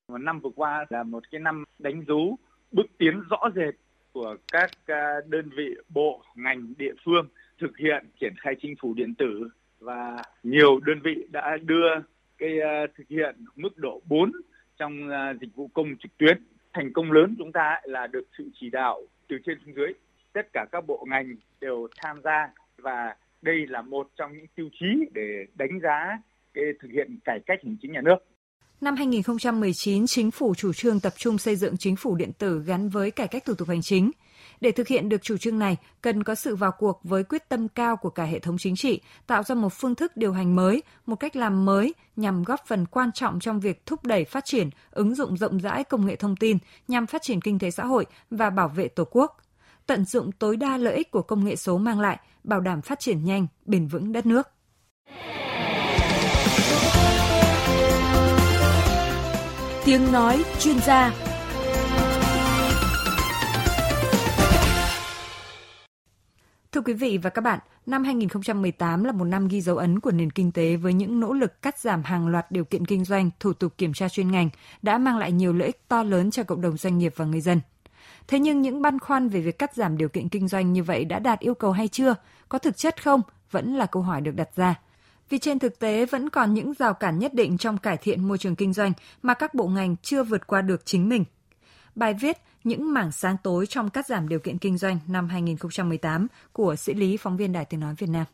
Một 0.08 0.18
năm 0.18 0.40
vừa 0.40 0.50
qua 0.56 0.86
là 0.90 1.02
một 1.02 1.22
cái 1.30 1.40
năm 1.40 1.64
đánh 1.78 2.04
dấu 2.08 2.38
bước 2.72 2.86
tiến 2.98 3.20
rõ 3.30 3.38
rệt 3.54 3.74
của 4.12 4.36
các 4.52 4.70
à, 4.86 5.14
đơn 5.26 5.50
vị 5.56 5.74
bộ 5.88 6.22
ngành 6.34 6.74
địa 6.78 6.94
phương 7.04 7.28
thực 7.60 7.76
hiện 7.78 8.06
triển 8.20 8.34
khai 8.40 8.54
chính 8.62 8.74
phủ 8.80 8.94
điện 8.94 9.14
tử 9.14 9.48
và 9.78 10.22
nhiều 10.42 10.80
đơn 10.80 11.00
vị 11.04 11.26
đã 11.30 11.56
đưa 11.62 11.88
cái 12.38 12.60
à, 12.60 12.86
thực 12.96 13.08
hiện 13.08 13.36
mức 13.56 13.76
độ 13.76 14.02
4 14.08 14.32
trong 14.78 15.10
à, 15.10 15.34
dịch 15.40 15.54
vụ 15.54 15.70
công 15.74 15.96
trực 16.02 16.18
tuyến. 16.18 16.42
Thành 16.72 16.92
công 16.92 17.12
lớn 17.12 17.34
chúng 17.38 17.52
ta 17.52 17.80
là 17.84 18.06
được 18.06 18.24
sự 18.38 18.50
chỉ 18.60 18.70
đạo 18.70 19.00
từ 19.28 19.36
trên 19.46 19.58
xuống 19.64 19.74
dưới 19.74 19.92
tất 20.34 20.52
cả 20.52 20.64
các 20.72 20.86
bộ 20.86 21.06
ngành 21.10 21.34
đều 21.60 21.88
tham 22.02 22.20
gia 22.24 22.50
và 22.78 23.16
đây 23.42 23.66
là 23.68 23.82
một 23.82 24.08
trong 24.16 24.32
những 24.32 24.46
tiêu 24.54 24.68
chí 24.80 24.86
để 25.12 25.46
đánh 25.54 25.80
giá 25.82 26.18
cái 26.54 26.64
thực 26.82 26.88
hiện 26.92 27.18
cải 27.24 27.40
cách 27.46 27.58
hành 27.64 27.76
chính 27.82 27.92
nhà 27.92 28.00
nước. 28.04 28.16
Năm 28.80 28.96
2019, 28.96 30.06
chính 30.06 30.30
phủ 30.30 30.54
chủ 30.54 30.72
trương 30.72 31.00
tập 31.00 31.12
trung 31.16 31.38
xây 31.38 31.56
dựng 31.56 31.76
chính 31.76 31.96
phủ 31.96 32.14
điện 32.14 32.32
tử 32.38 32.62
gắn 32.66 32.88
với 32.88 33.10
cải 33.10 33.28
cách 33.28 33.44
thủ 33.44 33.54
tục 33.54 33.68
hành 33.68 33.82
chính. 33.82 34.10
Để 34.60 34.72
thực 34.72 34.88
hiện 34.88 35.08
được 35.08 35.22
chủ 35.22 35.36
trương 35.36 35.58
này, 35.58 35.76
cần 36.00 36.22
có 36.24 36.34
sự 36.34 36.56
vào 36.56 36.72
cuộc 36.78 37.00
với 37.04 37.24
quyết 37.24 37.48
tâm 37.48 37.68
cao 37.68 37.96
của 37.96 38.10
cả 38.10 38.24
hệ 38.24 38.38
thống 38.38 38.58
chính 38.58 38.76
trị, 38.76 39.00
tạo 39.26 39.42
ra 39.42 39.54
một 39.54 39.72
phương 39.72 39.94
thức 39.94 40.16
điều 40.16 40.32
hành 40.32 40.56
mới, 40.56 40.82
một 41.06 41.16
cách 41.16 41.36
làm 41.36 41.64
mới 41.64 41.94
nhằm 42.16 42.42
góp 42.42 42.60
phần 42.66 42.86
quan 42.86 43.12
trọng 43.12 43.40
trong 43.40 43.60
việc 43.60 43.86
thúc 43.86 44.04
đẩy 44.04 44.24
phát 44.24 44.44
triển, 44.44 44.70
ứng 44.90 45.14
dụng 45.14 45.36
rộng 45.36 45.58
rãi 45.58 45.84
công 45.84 46.06
nghệ 46.06 46.16
thông 46.16 46.36
tin 46.36 46.58
nhằm 46.88 47.06
phát 47.06 47.22
triển 47.22 47.40
kinh 47.40 47.58
tế 47.58 47.70
xã 47.70 47.84
hội 47.84 48.06
và 48.30 48.50
bảo 48.50 48.68
vệ 48.68 48.88
Tổ 48.88 49.04
quốc 49.10 49.43
tận 49.86 50.04
dụng 50.04 50.32
tối 50.32 50.56
đa 50.56 50.76
lợi 50.76 50.94
ích 50.94 51.10
của 51.10 51.22
công 51.22 51.44
nghệ 51.44 51.56
số 51.56 51.78
mang 51.78 52.00
lại, 52.00 52.18
bảo 52.44 52.60
đảm 52.60 52.82
phát 52.82 53.00
triển 53.00 53.24
nhanh, 53.24 53.46
bền 53.64 53.86
vững 53.86 54.12
đất 54.12 54.26
nước. 54.26 54.48
Tiếng 59.84 60.12
nói 60.12 60.44
chuyên 60.58 60.78
gia 60.78 61.12
Thưa 66.72 66.80
quý 66.80 66.92
vị 66.92 67.18
và 67.18 67.30
các 67.30 67.40
bạn, 67.40 67.58
năm 67.86 68.04
2018 68.04 69.04
là 69.04 69.12
một 69.12 69.24
năm 69.24 69.48
ghi 69.48 69.60
dấu 69.60 69.76
ấn 69.76 70.00
của 70.00 70.10
nền 70.10 70.30
kinh 70.30 70.52
tế 70.52 70.76
với 70.76 70.92
những 70.92 71.20
nỗ 71.20 71.32
lực 71.32 71.62
cắt 71.62 71.78
giảm 71.78 72.02
hàng 72.02 72.28
loạt 72.28 72.50
điều 72.50 72.64
kiện 72.64 72.86
kinh 72.86 73.04
doanh, 73.04 73.30
thủ 73.40 73.52
tục 73.52 73.78
kiểm 73.78 73.92
tra 73.92 74.08
chuyên 74.08 74.30
ngành 74.30 74.50
đã 74.82 74.98
mang 74.98 75.18
lại 75.18 75.32
nhiều 75.32 75.52
lợi 75.52 75.66
ích 75.66 75.88
to 75.88 76.02
lớn 76.02 76.30
cho 76.30 76.42
cộng 76.42 76.60
đồng 76.60 76.76
doanh 76.76 76.98
nghiệp 76.98 77.12
và 77.16 77.24
người 77.24 77.40
dân. 77.40 77.60
Thế 78.28 78.38
nhưng 78.38 78.62
những 78.62 78.82
băn 78.82 78.98
khoăn 78.98 79.28
về 79.28 79.40
việc 79.40 79.58
cắt 79.58 79.74
giảm 79.74 79.96
điều 79.96 80.08
kiện 80.08 80.28
kinh 80.28 80.48
doanh 80.48 80.72
như 80.72 80.82
vậy 80.82 81.04
đã 81.04 81.18
đạt 81.18 81.40
yêu 81.40 81.54
cầu 81.54 81.72
hay 81.72 81.88
chưa? 81.88 82.14
Có 82.48 82.58
thực 82.58 82.76
chất 82.76 83.02
không? 83.02 83.22
Vẫn 83.50 83.74
là 83.74 83.86
câu 83.86 84.02
hỏi 84.02 84.20
được 84.20 84.34
đặt 84.36 84.48
ra. 84.56 84.74
Vì 85.28 85.38
trên 85.38 85.58
thực 85.58 85.78
tế 85.78 86.06
vẫn 86.06 86.30
còn 86.30 86.54
những 86.54 86.72
rào 86.78 86.94
cản 86.94 87.18
nhất 87.18 87.34
định 87.34 87.58
trong 87.58 87.78
cải 87.78 87.96
thiện 87.96 88.28
môi 88.28 88.38
trường 88.38 88.56
kinh 88.56 88.72
doanh 88.72 88.92
mà 89.22 89.34
các 89.34 89.54
bộ 89.54 89.66
ngành 89.68 89.96
chưa 90.02 90.24
vượt 90.24 90.46
qua 90.46 90.62
được 90.62 90.86
chính 90.86 91.08
mình. 91.08 91.24
Bài 91.94 92.14
viết 92.14 92.38
Những 92.64 92.92
mảng 92.92 93.12
sáng 93.12 93.36
tối 93.42 93.66
trong 93.66 93.90
cắt 93.90 94.06
giảm 94.06 94.28
điều 94.28 94.38
kiện 94.38 94.58
kinh 94.58 94.78
doanh 94.78 94.98
năm 95.06 95.28
2018 95.28 96.26
của 96.52 96.76
sĩ 96.76 96.94
lý 96.94 97.16
phóng 97.16 97.36
viên 97.36 97.52
Đài 97.52 97.64
Tiếng 97.64 97.80
Nói 97.80 97.94
Việt 97.98 98.08
Nam. 98.08 98.24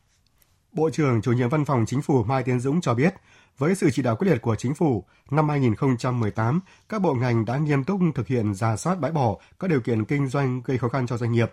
Bộ 0.73 0.91
trưởng 0.91 1.23
chủ 1.23 1.33
nhiệm 1.33 1.49
văn 1.49 1.65
phòng 1.65 1.85
chính 1.87 2.03
phủ 2.03 2.25
Mai 2.25 2.43
Tiến 2.43 2.61
Dũng 2.61 2.81
cho 2.81 2.95
biết, 2.95 3.15
với 3.61 3.75
sự 3.75 3.91
chỉ 3.91 4.03
đạo 4.03 4.17
quyết 4.17 4.29
liệt 4.29 4.43
của 4.43 4.57
chính 4.57 4.75
phủ, 4.75 5.05
năm 5.31 5.49
2018, 5.49 6.61
các 6.89 7.03
bộ 7.03 7.15
ngành 7.15 7.45
đã 7.45 7.59
nghiêm 7.59 7.85
túc 7.85 8.01
thực 8.15 8.27
hiện 8.27 8.55
giả 8.55 8.77
soát 8.77 9.01
bãi 9.01 9.13
bỏ 9.13 9.37
các 9.59 9.71
điều 9.71 9.81
kiện 9.81 10.05
kinh 10.05 10.29
doanh 10.29 10.63
gây 10.65 10.79
khó 10.79 10.89
khăn 10.89 11.07
cho 11.07 11.17
doanh 11.17 11.33
nghiệp. 11.33 11.53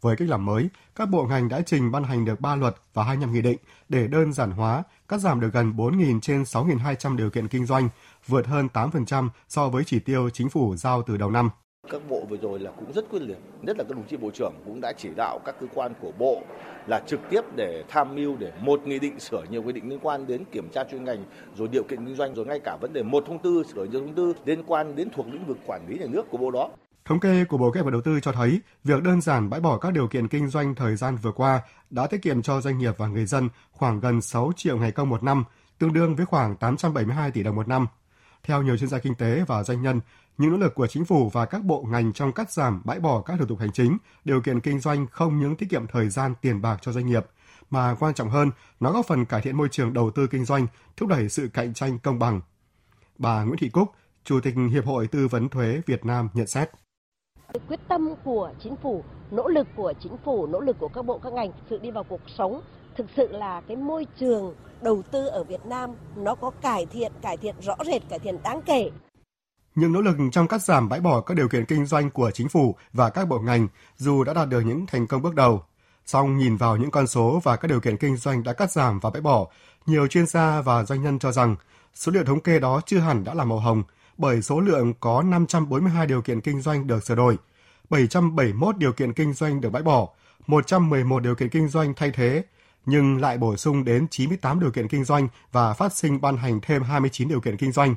Với 0.00 0.16
cách 0.16 0.28
làm 0.28 0.44
mới, 0.44 0.68
các 0.94 1.08
bộ 1.08 1.26
ngành 1.26 1.48
đã 1.48 1.60
trình 1.66 1.90
ban 1.90 2.04
hành 2.04 2.24
được 2.24 2.40
3 2.40 2.56
luật 2.56 2.76
và 2.94 3.04
25 3.04 3.32
nghị 3.32 3.42
định 3.42 3.58
để 3.88 4.06
đơn 4.06 4.32
giản 4.32 4.50
hóa, 4.50 4.82
cắt 5.08 5.18
giảm 5.18 5.40
được 5.40 5.52
gần 5.52 5.72
4.000 5.76 6.20
trên 6.20 6.42
6.200 6.42 7.16
điều 7.16 7.30
kiện 7.30 7.48
kinh 7.48 7.66
doanh, 7.66 7.88
vượt 8.26 8.46
hơn 8.46 8.68
8% 8.72 9.28
so 9.48 9.68
với 9.68 9.84
chỉ 9.84 9.98
tiêu 9.98 10.30
chính 10.30 10.48
phủ 10.48 10.76
giao 10.76 11.02
từ 11.02 11.16
đầu 11.16 11.30
năm. 11.30 11.50
Các 11.88 12.02
bộ 12.08 12.26
vừa 12.28 12.36
rồi 12.36 12.58
là 12.58 12.70
cũng 12.70 12.92
rất 12.92 13.10
quyết 13.10 13.22
liệt, 13.22 13.38
nhất 13.62 13.76
là 13.78 13.84
các 13.88 13.96
đồng 13.96 14.06
chí 14.08 14.16
bộ 14.16 14.30
trưởng 14.30 14.52
cũng 14.64 14.80
đã 14.82 14.92
chỉ 14.98 15.08
đạo 15.16 15.38
các 15.44 15.54
cơ 15.60 15.66
quan 15.74 15.92
của 16.00 16.12
bộ 16.18 16.42
là 16.86 17.02
trực 17.06 17.20
tiếp 17.30 17.40
để 17.56 17.84
tham 17.88 18.14
mưu 18.14 18.36
để 18.36 18.52
một 18.60 18.86
nghị 18.86 18.98
định 18.98 19.20
sửa 19.20 19.44
nhiều 19.50 19.62
quy 19.62 19.72
định 19.72 19.88
liên 19.88 19.98
quan 20.02 20.26
đến 20.26 20.44
kiểm 20.52 20.68
tra 20.72 20.84
chuyên 20.84 21.04
ngành 21.04 21.24
rồi 21.56 21.68
điều 21.68 21.82
kiện 21.82 22.06
kinh 22.06 22.16
doanh 22.16 22.34
rồi 22.34 22.46
ngay 22.46 22.60
cả 22.64 22.76
vấn 22.80 22.92
đề 22.92 23.02
một 23.02 23.24
thông 23.26 23.38
tư 23.38 23.62
sửa 23.74 23.84
nhiều 23.84 24.00
thông 24.00 24.14
tư 24.14 24.34
liên 24.44 24.62
quan 24.66 24.96
đến 24.96 25.08
thuộc 25.10 25.26
lĩnh 25.26 25.46
vực 25.46 25.58
quản 25.66 25.86
lý 25.88 25.98
nhà 25.98 26.06
nước 26.08 26.22
của 26.30 26.38
bộ 26.38 26.50
đó. 26.50 26.70
Thống 27.04 27.20
kê 27.20 27.44
của 27.44 27.58
Bộ 27.58 27.70
Kế 27.70 27.80
hoạch 27.80 27.84
và 27.84 27.90
Đầu 27.90 28.00
tư 28.00 28.20
cho 28.20 28.32
thấy, 28.32 28.60
việc 28.84 29.02
đơn 29.02 29.20
giản 29.20 29.50
bãi 29.50 29.60
bỏ 29.60 29.78
các 29.78 29.92
điều 29.92 30.08
kiện 30.08 30.28
kinh 30.28 30.48
doanh 30.48 30.74
thời 30.74 30.96
gian 30.96 31.16
vừa 31.16 31.32
qua 31.32 31.60
đã 31.90 32.06
tiết 32.06 32.22
kiệm 32.22 32.42
cho 32.42 32.60
doanh 32.60 32.78
nghiệp 32.78 32.94
và 32.98 33.06
người 33.06 33.26
dân 33.26 33.48
khoảng 33.72 34.00
gần 34.00 34.20
6 34.20 34.52
triệu 34.56 34.78
ngày 34.78 34.92
công 34.92 35.08
một 35.08 35.22
năm, 35.22 35.44
tương 35.78 35.92
đương 35.92 36.16
với 36.16 36.26
khoảng 36.26 36.56
872 36.56 37.30
tỷ 37.30 37.42
đồng 37.42 37.56
một 37.56 37.68
năm. 37.68 37.86
Theo 38.42 38.62
nhiều 38.62 38.76
chuyên 38.76 38.90
gia 38.90 38.98
kinh 38.98 39.14
tế 39.14 39.44
và 39.46 39.62
doanh 39.62 39.82
nhân, 39.82 40.00
những 40.40 40.50
nỗ 40.50 40.56
lực 40.56 40.74
của 40.74 40.86
chính 40.86 41.04
phủ 41.04 41.28
và 41.28 41.46
các 41.46 41.64
bộ 41.64 41.84
ngành 41.88 42.12
trong 42.12 42.32
cắt 42.32 42.52
giảm, 42.52 42.82
bãi 42.84 43.00
bỏ 43.00 43.22
các 43.22 43.36
thủ 43.38 43.46
tục 43.46 43.58
hành 43.58 43.72
chính, 43.72 43.98
điều 44.24 44.40
kiện 44.40 44.60
kinh 44.60 44.80
doanh 44.80 45.06
không 45.06 45.38
những 45.38 45.56
tiết 45.56 45.70
kiệm 45.70 45.86
thời 45.86 46.08
gian 46.08 46.34
tiền 46.40 46.62
bạc 46.62 46.78
cho 46.82 46.92
doanh 46.92 47.06
nghiệp, 47.06 47.26
mà 47.70 47.96
quan 48.00 48.14
trọng 48.14 48.30
hơn, 48.30 48.50
nó 48.80 48.92
góp 48.92 49.06
phần 49.06 49.24
cải 49.24 49.40
thiện 49.40 49.56
môi 49.56 49.68
trường 49.68 49.92
đầu 49.92 50.10
tư 50.10 50.26
kinh 50.26 50.44
doanh, 50.44 50.66
thúc 50.96 51.08
đẩy 51.08 51.28
sự 51.28 51.48
cạnh 51.54 51.74
tranh 51.74 51.98
công 51.98 52.18
bằng. 52.18 52.40
Bà 53.18 53.44
Nguyễn 53.44 53.58
Thị 53.58 53.68
Cúc, 53.68 53.88
Chủ 54.24 54.40
tịch 54.40 54.54
Hiệp 54.72 54.86
hội 54.86 55.06
Tư 55.06 55.28
vấn 55.28 55.48
Thuế 55.48 55.80
Việt 55.86 56.04
Nam 56.04 56.28
nhận 56.34 56.46
xét. 56.46 56.70
Quyết 57.68 57.80
tâm 57.88 58.14
của 58.24 58.52
chính 58.62 58.76
phủ, 58.82 59.04
nỗ 59.30 59.48
lực 59.48 59.66
của 59.76 59.92
chính 60.00 60.16
phủ, 60.24 60.46
nỗ 60.46 60.60
lực 60.60 60.76
của 60.78 60.88
các 60.88 61.04
bộ 61.04 61.18
các 61.18 61.32
ngành, 61.32 61.52
sự 61.70 61.78
đi 61.78 61.90
vào 61.90 62.04
cuộc 62.04 62.20
sống 62.38 62.60
thực 62.96 63.06
sự 63.16 63.28
là 63.32 63.60
cái 63.60 63.76
môi 63.76 64.06
trường 64.20 64.54
đầu 64.82 65.02
tư 65.10 65.26
ở 65.26 65.44
Việt 65.44 65.66
Nam 65.66 65.90
nó 66.16 66.34
có 66.34 66.50
cải 66.50 66.86
thiện, 66.86 67.12
cải 67.22 67.36
thiện 67.36 67.54
rõ 67.60 67.76
rệt, 67.86 68.02
cải 68.08 68.18
thiện 68.18 68.42
đáng 68.42 68.62
kể. 68.62 68.90
Những 69.74 69.92
nỗ 69.92 70.00
lực 70.00 70.16
trong 70.32 70.48
cắt 70.48 70.62
giảm 70.62 70.88
bãi 70.88 71.00
bỏ 71.00 71.20
các 71.20 71.34
điều 71.34 71.48
kiện 71.48 71.64
kinh 71.64 71.86
doanh 71.86 72.10
của 72.10 72.30
chính 72.30 72.48
phủ 72.48 72.76
và 72.92 73.10
các 73.10 73.28
bộ 73.28 73.38
ngành 73.38 73.68
dù 73.96 74.24
đã 74.24 74.34
đạt 74.34 74.48
được 74.48 74.60
những 74.60 74.86
thành 74.86 75.06
công 75.06 75.22
bước 75.22 75.34
đầu, 75.34 75.62
song 76.06 76.38
nhìn 76.38 76.56
vào 76.56 76.76
những 76.76 76.90
con 76.90 77.06
số 77.06 77.40
và 77.44 77.56
các 77.56 77.68
điều 77.68 77.80
kiện 77.80 77.96
kinh 77.96 78.16
doanh 78.16 78.42
đã 78.42 78.52
cắt 78.52 78.72
giảm 78.72 79.00
và 79.00 79.10
bãi 79.10 79.20
bỏ, 79.20 79.46
nhiều 79.86 80.06
chuyên 80.06 80.26
gia 80.26 80.60
và 80.60 80.84
doanh 80.84 81.02
nhân 81.02 81.18
cho 81.18 81.32
rằng 81.32 81.56
số 81.94 82.12
liệu 82.12 82.24
thống 82.24 82.40
kê 82.40 82.58
đó 82.58 82.80
chưa 82.86 82.98
hẳn 82.98 83.24
đã 83.24 83.34
là 83.34 83.44
màu 83.44 83.58
hồng, 83.58 83.82
bởi 84.18 84.42
số 84.42 84.60
lượng 84.60 84.94
có 85.00 85.22
542 85.22 86.06
điều 86.06 86.22
kiện 86.22 86.40
kinh 86.40 86.60
doanh 86.60 86.86
được 86.86 87.04
sửa 87.04 87.14
đổi, 87.14 87.36
771 87.90 88.76
điều 88.76 88.92
kiện 88.92 89.12
kinh 89.12 89.32
doanh 89.32 89.60
được 89.60 89.70
bãi 89.70 89.82
bỏ, 89.82 90.08
111 90.46 91.22
điều 91.22 91.34
kiện 91.34 91.48
kinh 91.48 91.68
doanh 91.68 91.94
thay 91.94 92.10
thế, 92.10 92.44
nhưng 92.86 93.20
lại 93.20 93.38
bổ 93.38 93.56
sung 93.56 93.84
đến 93.84 94.06
98 94.10 94.60
điều 94.60 94.70
kiện 94.70 94.88
kinh 94.88 95.04
doanh 95.04 95.28
và 95.52 95.72
phát 95.72 95.96
sinh 95.96 96.20
ban 96.20 96.36
hành 96.36 96.60
thêm 96.60 96.82
29 96.82 97.28
điều 97.28 97.40
kiện 97.40 97.56
kinh 97.56 97.72
doanh. 97.72 97.94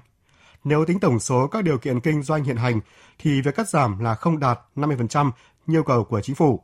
Nếu 0.63 0.85
tính 0.85 0.99
tổng 0.99 1.19
số 1.19 1.47
các 1.47 1.63
điều 1.63 1.77
kiện 1.77 1.99
kinh 1.99 2.23
doanh 2.23 2.43
hiện 2.43 2.57
hành 2.57 2.79
thì 3.19 3.41
việc 3.41 3.55
cắt 3.55 3.69
giảm 3.69 3.99
là 3.99 4.15
không 4.15 4.39
đạt 4.39 4.59
50% 4.75 5.31
yêu 5.67 5.83
cầu 5.83 6.03
của 6.03 6.21
chính 6.21 6.35
phủ. 6.35 6.63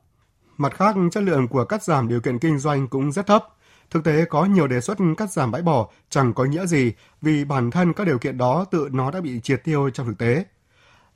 Mặt 0.58 0.74
khác, 0.76 0.96
chất 1.12 1.24
lượng 1.24 1.48
của 1.48 1.66
cắt 1.66 1.84
giảm 1.84 2.08
điều 2.08 2.22
kiện 2.22 2.40
kinh 2.40 2.60
doanh 2.60 2.88
cũng 2.88 3.12
rất 3.12 3.28
thấp. 3.28 3.46
Thực 3.90 4.04
tế 4.04 4.26
có 4.26 4.46
nhiều 4.46 4.68
đề 4.68 4.82
xuất 4.82 4.98
cắt 5.18 5.32
giảm 5.32 5.52
bãi 5.52 5.62
bỏ 5.62 5.90
chẳng 6.10 6.34
có 6.34 6.44
nghĩa 6.44 6.66
gì 6.66 6.94
vì 7.22 7.46
bản 7.46 7.72
thân 7.72 7.94
các 7.94 8.08
điều 8.08 8.20
kiện 8.20 8.38
đó 8.38 8.66
tự 8.72 8.90
nó 8.92 9.12
đã 9.12 9.22
bị 9.22 9.40
triệt 9.40 9.64
tiêu 9.64 9.90
trong 9.90 10.08
thực 10.08 10.18
tế. 10.18 10.46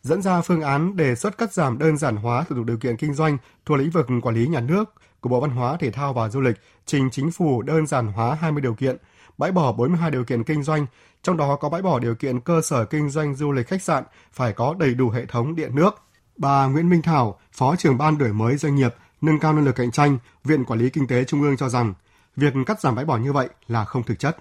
Dẫn 0.01 0.21
ra 0.21 0.41
phương 0.41 0.61
án 0.61 0.95
đề 0.95 1.15
xuất 1.15 1.37
cắt 1.37 1.53
giảm 1.53 1.77
đơn 1.77 1.97
giản 1.97 2.15
hóa 2.15 2.45
thủ 2.49 2.55
tục 2.55 2.65
điều 2.65 2.77
kiện 2.77 2.97
kinh 2.97 3.13
doanh 3.13 3.37
thuộc 3.65 3.77
lĩnh 3.77 3.89
vực 3.89 4.07
quản 4.21 4.35
lý 4.35 4.47
nhà 4.47 4.59
nước 4.59 4.93
của 5.21 5.29
Bộ 5.29 5.39
Văn 5.39 5.51
hóa, 5.51 5.77
Thể 5.77 5.91
thao 5.91 6.13
và 6.13 6.29
Du 6.29 6.41
lịch 6.41 6.55
trình 6.85 7.09
chính 7.11 7.31
phủ 7.31 7.61
đơn 7.61 7.87
giản 7.87 8.07
hóa 8.07 8.37
20 8.41 8.61
điều 8.61 8.73
kiện, 8.73 8.97
bãi 9.37 9.51
bỏ 9.51 9.71
42 9.71 10.11
điều 10.11 10.23
kiện 10.23 10.43
kinh 10.43 10.63
doanh, 10.63 10.85
trong 11.23 11.37
đó 11.37 11.55
có 11.55 11.69
bãi 11.69 11.81
bỏ 11.81 11.99
điều 11.99 12.15
kiện 12.15 12.39
cơ 12.39 12.61
sở 12.61 12.85
kinh 12.85 13.09
doanh 13.09 13.35
du 13.35 13.51
lịch 13.51 13.67
khách 13.67 13.81
sạn 13.81 14.03
phải 14.31 14.53
có 14.53 14.75
đầy 14.79 14.93
đủ 14.93 15.09
hệ 15.09 15.25
thống 15.25 15.55
điện 15.55 15.75
nước. 15.75 16.03
Bà 16.37 16.67
Nguyễn 16.67 16.89
Minh 16.89 17.01
Thảo, 17.01 17.39
Phó 17.51 17.75
trưởng 17.75 17.97
ban 17.97 18.17
đổi 18.17 18.33
mới 18.33 18.57
doanh 18.57 18.75
nghiệp, 18.75 18.95
nâng 19.21 19.39
cao 19.39 19.53
năng 19.53 19.65
lực 19.65 19.75
cạnh 19.75 19.91
tranh, 19.91 20.17
Viện 20.43 20.65
Quản 20.65 20.79
lý 20.79 20.89
Kinh 20.89 21.07
tế 21.07 21.23
Trung 21.23 21.41
ương 21.41 21.57
cho 21.57 21.69
rằng, 21.69 21.93
việc 22.35 22.53
cắt 22.65 22.79
giảm 22.79 22.95
bãi 22.95 23.05
bỏ 23.05 23.17
như 23.17 23.33
vậy 23.33 23.49
là 23.67 23.85
không 23.85 24.03
thực 24.03 24.19
chất 24.19 24.37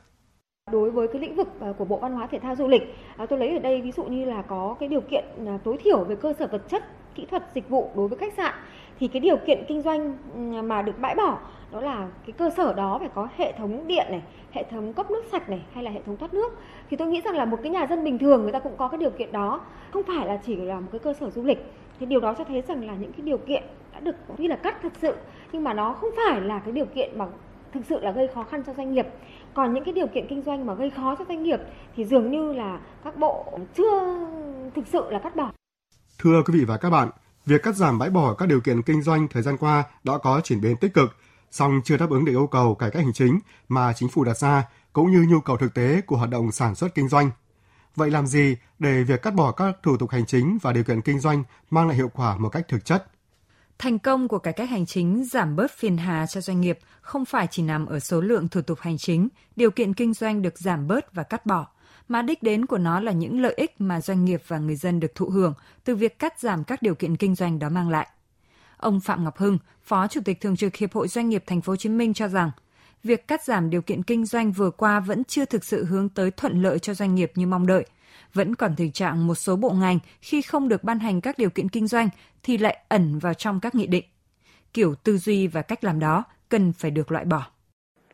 đối 0.70 0.90
với 0.90 1.08
cái 1.08 1.22
lĩnh 1.22 1.36
vực 1.36 1.48
à, 1.60 1.72
của 1.78 1.84
Bộ 1.84 1.98
Văn 1.98 2.12
hóa 2.12 2.28
Thể 2.30 2.38
thao 2.38 2.56
Du 2.56 2.68
lịch. 2.68 2.82
À, 3.16 3.26
tôi 3.26 3.38
lấy 3.38 3.52
ở 3.52 3.58
đây 3.58 3.82
ví 3.82 3.92
dụ 3.92 4.04
như 4.04 4.24
là 4.24 4.42
có 4.42 4.76
cái 4.80 4.88
điều 4.88 5.00
kiện 5.00 5.24
à, 5.46 5.58
tối 5.64 5.76
thiểu 5.84 6.04
về 6.04 6.16
cơ 6.16 6.32
sở 6.38 6.46
vật 6.46 6.62
chất, 6.70 6.84
kỹ 7.14 7.26
thuật, 7.30 7.42
dịch 7.54 7.68
vụ 7.68 7.90
đối 7.96 8.08
với 8.08 8.18
khách 8.18 8.32
sạn 8.36 8.54
thì 9.02 9.08
cái 9.08 9.20
điều 9.20 9.36
kiện 9.36 9.64
kinh 9.68 9.82
doanh 9.82 10.16
ừ, 10.34 10.62
mà 10.62 10.82
được 10.82 10.98
bãi 11.00 11.14
bỏ 11.14 11.38
đó 11.72 11.80
là 11.80 12.08
cái 12.26 12.32
cơ 12.32 12.50
sở 12.56 12.72
đó 12.72 12.98
phải 12.98 13.08
có 13.14 13.28
hệ 13.36 13.52
thống 13.52 13.86
điện 13.88 14.06
này, 14.10 14.22
hệ 14.50 14.64
thống 14.70 14.92
cấp 14.92 15.10
nước 15.10 15.22
sạch 15.32 15.48
này 15.48 15.62
hay 15.74 15.84
là 15.84 15.90
hệ 15.90 16.00
thống 16.06 16.16
thoát 16.16 16.34
nước. 16.34 16.58
Thì 16.90 16.96
tôi 16.96 17.08
nghĩ 17.08 17.20
rằng 17.20 17.36
là 17.36 17.44
một 17.44 17.58
cái 17.62 17.72
nhà 17.72 17.86
dân 17.86 18.04
bình 18.04 18.18
thường 18.18 18.42
người 18.42 18.52
ta 18.52 18.58
cũng 18.58 18.76
có 18.76 18.88
cái 18.88 18.98
điều 18.98 19.10
kiện 19.10 19.32
đó, 19.32 19.60
không 19.92 20.02
phải 20.02 20.26
là 20.26 20.36
chỉ 20.46 20.56
là 20.56 20.80
một 20.80 20.88
cái 20.92 20.98
cơ 20.98 21.12
sở 21.12 21.30
du 21.30 21.42
lịch. 21.42 21.72
Thì 22.00 22.06
điều 22.06 22.20
đó 22.20 22.34
cho 22.38 22.44
thấy 22.44 22.62
rằng 22.68 22.86
là 22.86 22.94
những 22.94 23.12
cái 23.12 23.20
điều 23.20 23.38
kiện 23.38 23.62
đã 23.92 24.00
được 24.00 24.16
có 24.28 24.34
khi 24.38 24.48
là 24.48 24.56
cắt 24.56 24.76
thật 24.82 24.92
sự 25.02 25.14
nhưng 25.52 25.64
mà 25.64 25.74
nó 25.74 25.92
không 25.92 26.10
phải 26.16 26.40
là 26.40 26.58
cái 26.58 26.72
điều 26.72 26.86
kiện 26.86 27.18
mà 27.18 27.26
thực 27.72 27.84
sự 27.88 28.00
là 28.00 28.10
gây 28.10 28.28
khó 28.28 28.42
khăn 28.42 28.62
cho 28.66 28.72
doanh 28.74 28.92
nghiệp 28.92 29.06
còn 29.54 29.74
những 29.74 29.84
cái 29.84 29.94
điều 29.94 30.06
kiện 30.06 30.26
kinh 30.26 30.42
doanh 30.42 30.66
mà 30.66 30.74
gây 30.74 30.90
khó 30.90 31.14
cho 31.18 31.24
doanh 31.28 31.42
nghiệp 31.42 31.60
thì 31.96 32.04
dường 32.04 32.30
như 32.30 32.52
là 32.52 32.80
các 33.04 33.16
bộ 33.16 33.58
chưa 33.74 34.26
thực 34.74 34.86
sự 34.86 35.10
là 35.10 35.18
cắt 35.18 35.36
bỏ. 35.36 35.50
Thưa 36.18 36.42
quý 36.46 36.58
vị 36.58 36.64
và 36.64 36.76
các 36.76 36.90
bạn, 36.90 37.08
việc 37.46 37.62
cắt 37.62 37.76
giảm 37.76 37.98
bãi 37.98 38.10
bỏ 38.10 38.34
các 38.34 38.46
điều 38.46 38.60
kiện 38.60 38.82
kinh 38.82 39.02
doanh 39.02 39.28
thời 39.28 39.42
gian 39.42 39.56
qua 39.56 39.84
đã 40.04 40.18
có 40.22 40.40
chuyển 40.44 40.60
biến 40.60 40.76
tích 40.76 40.94
cực, 40.94 41.16
song 41.50 41.80
chưa 41.84 41.96
đáp 41.96 42.10
ứng 42.10 42.24
được 42.24 42.32
yêu 42.32 42.46
cầu 42.46 42.74
cải 42.74 42.90
cách 42.90 43.02
hành 43.02 43.12
chính 43.12 43.38
mà 43.68 43.92
chính 43.92 44.08
phủ 44.08 44.24
đặt 44.24 44.38
ra 44.38 44.64
cũng 44.92 45.12
như 45.12 45.26
nhu 45.28 45.40
cầu 45.40 45.56
thực 45.56 45.74
tế 45.74 46.00
của 46.00 46.16
hoạt 46.16 46.30
động 46.30 46.52
sản 46.52 46.74
xuất 46.74 46.94
kinh 46.94 47.08
doanh. 47.08 47.30
Vậy 47.96 48.10
làm 48.10 48.26
gì 48.26 48.56
để 48.78 49.02
việc 49.02 49.22
cắt 49.22 49.34
bỏ 49.34 49.52
các 49.52 49.76
thủ 49.82 49.96
tục 49.96 50.10
hành 50.10 50.26
chính 50.26 50.58
và 50.62 50.72
điều 50.72 50.84
kiện 50.84 51.00
kinh 51.00 51.20
doanh 51.20 51.44
mang 51.70 51.88
lại 51.88 51.96
hiệu 51.96 52.10
quả 52.14 52.36
một 52.36 52.48
cách 52.48 52.68
thực 52.68 52.84
chất? 52.84 53.06
Thành 53.78 53.98
công 53.98 54.28
của 54.28 54.38
cải 54.38 54.52
cách 54.52 54.70
hành 54.70 54.86
chính 54.86 55.24
giảm 55.24 55.56
bớt 55.56 55.70
phiền 55.78 55.96
hà 55.96 56.26
cho 56.26 56.40
doanh 56.40 56.60
nghiệp 56.60 56.78
không 57.00 57.24
phải 57.24 57.46
chỉ 57.50 57.62
nằm 57.62 57.86
ở 57.86 58.00
số 58.00 58.20
lượng 58.20 58.48
thủ 58.48 58.62
tục 58.62 58.78
hành 58.80 58.98
chính, 58.98 59.28
điều 59.56 59.70
kiện 59.70 59.94
kinh 59.94 60.14
doanh 60.14 60.42
được 60.42 60.58
giảm 60.58 60.88
bớt 60.88 61.14
và 61.14 61.22
cắt 61.22 61.46
bỏ, 61.46 61.66
mà 62.08 62.22
đích 62.22 62.42
đến 62.42 62.66
của 62.66 62.78
nó 62.78 63.00
là 63.00 63.12
những 63.12 63.40
lợi 63.40 63.54
ích 63.56 63.74
mà 63.78 64.00
doanh 64.00 64.24
nghiệp 64.24 64.42
và 64.46 64.58
người 64.58 64.76
dân 64.76 65.00
được 65.00 65.14
thụ 65.14 65.26
hưởng 65.26 65.54
từ 65.84 65.96
việc 65.96 66.18
cắt 66.18 66.40
giảm 66.40 66.64
các 66.64 66.82
điều 66.82 66.94
kiện 66.94 67.16
kinh 67.16 67.34
doanh 67.34 67.58
đó 67.58 67.68
mang 67.68 67.90
lại. 67.90 68.06
Ông 68.76 69.00
Phạm 69.00 69.24
Ngọc 69.24 69.36
Hưng, 69.36 69.58
Phó 69.82 70.08
Chủ 70.08 70.20
tịch 70.24 70.40
Thường 70.40 70.56
trực 70.56 70.76
Hiệp 70.76 70.92
hội 70.92 71.08
Doanh 71.08 71.28
nghiệp 71.28 71.44
Thành 71.46 71.60
phố 71.60 71.72
Hồ 71.72 71.76
Chí 71.76 71.88
Minh 71.88 72.14
cho 72.14 72.28
rằng, 72.28 72.50
việc 73.04 73.28
cắt 73.28 73.44
giảm 73.44 73.70
điều 73.70 73.82
kiện 73.82 74.02
kinh 74.02 74.26
doanh 74.26 74.52
vừa 74.52 74.70
qua 74.70 75.00
vẫn 75.00 75.24
chưa 75.24 75.44
thực 75.44 75.64
sự 75.64 75.84
hướng 75.84 76.08
tới 76.08 76.30
thuận 76.30 76.62
lợi 76.62 76.78
cho 76.78 76.94
doanh 76.94 77.14
nghiệp 77.14 77.32
như 77.34 77.46
mong 77.46 77.66
đợi– 77.66 77.86
vẫn 78.34 78.54
còn 78.54 78.74
tình 78.76 78.92
trạng 78.92 79.26
một 79.26 79.34
số 79.34 79.56
bộ 79.56 79.70
ngành 79.70 79.98
khi 80.20 80.42
không 80.42 80.68
được 80.68 80.84
ban 80.84 80.98
hành 80.98 81.20
các 81.20 81.38
điều 81.38 81.50
kiện 81.50 81.68
kinh 81.68 81.86
doanh 81.86 82.08
thì 82.42 82.58
lại 82.58 82.78
ẩn 82.88 83.18
vào 83.18 83.34
trong 83.34 83.60
các 83.60 83.74
nghị 83.74 83.86
định. 83.86 84.04
Kiểu 84.74 84.94
tư 84.94 85.18
duy 85.18 85.46
và 85.46 85.62
cách 85.62 85.84
làm 85.84 86.00
đó 86.00 86.24
cần 86.48 86.72
phải 86.72 86.90
được 86.90 87.12
loại 87.12 87.24
bỏ. 87.24 87.46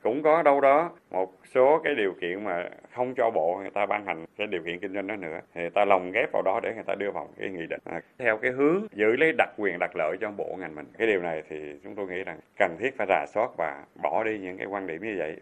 Cũng 0.02 0.23
có 0.25 0.42
đâu 0.42 0.61
đó 0.61 0.90
một 1.11 1.38
số 1.55 1.81
cái 1.85 1.95
điều 1.95 2.14
kiện 2.21 2.45
mà 2.45 2.69
không 2.95 3.14
cho 3.14 3.31
bộ 3.31 3.59
người 3.61 3.71
ta 3.71 3.87
ban 3.87 4.07
hành 4.07 4.25
cái 4.38 4.47
điều 4.47 4.62
kiện 4.62 4.78
kinh 4.78 4.95
doanh 4.95 5.07
đó 5.07 5.17
nữa 5.17 5.40
thì 5.55 5.61
người 5.61 5.71
ta 5.71 5.85
lồng 5.85 6.12
ghép 6.12 6.33
vào 6.33 6.43
đó 6.43 6.61
để 6.62 6.75
người 6.75 6.85
ta 6.87 6.95
đưa 6.95 7.11
vào 7.11 7.28
cái 7.38 7.49
nghị 7.49 7.67
định. 7.67 7.81
À, 7.85 8.00
theo 8.19 8.37
cái 8.37 8.50
hướng 8.50 8.87
giữ 8.93 9.17
lấy 9.17 9.33
đặc 9.38 9.49
quyền 9.57 9.78
đặc 9.78 9.90
lợi 9.95 10.17
cho 10.21 10.31
bộ 10.31 10.57
ngành 10.59 10.75
mình. 10.75 10.87
Cái 10.99 11.07
điều 11.07 11.23
này 11.23 11.43
thì 11.50 11.57
chúng 11.85 11.95
tôi 11.95 12.07
nghĩ 12.07 12.25
rằng 12.25 12.40
cần 12.59 12.76
thiết 12.81 12.97
phải 12.97 13.07
rà 13.11 13.26
soát 13.35 13.50
và 13.57 13.85
bỏ 14.02 14.25
đi 14.25 14.38
những 14.38 14.59
cái 14.59 14.67
quan 14.67 14.87
điểm 14.87 15.02
như 15.02 15.14
vậy. 15.19 15.37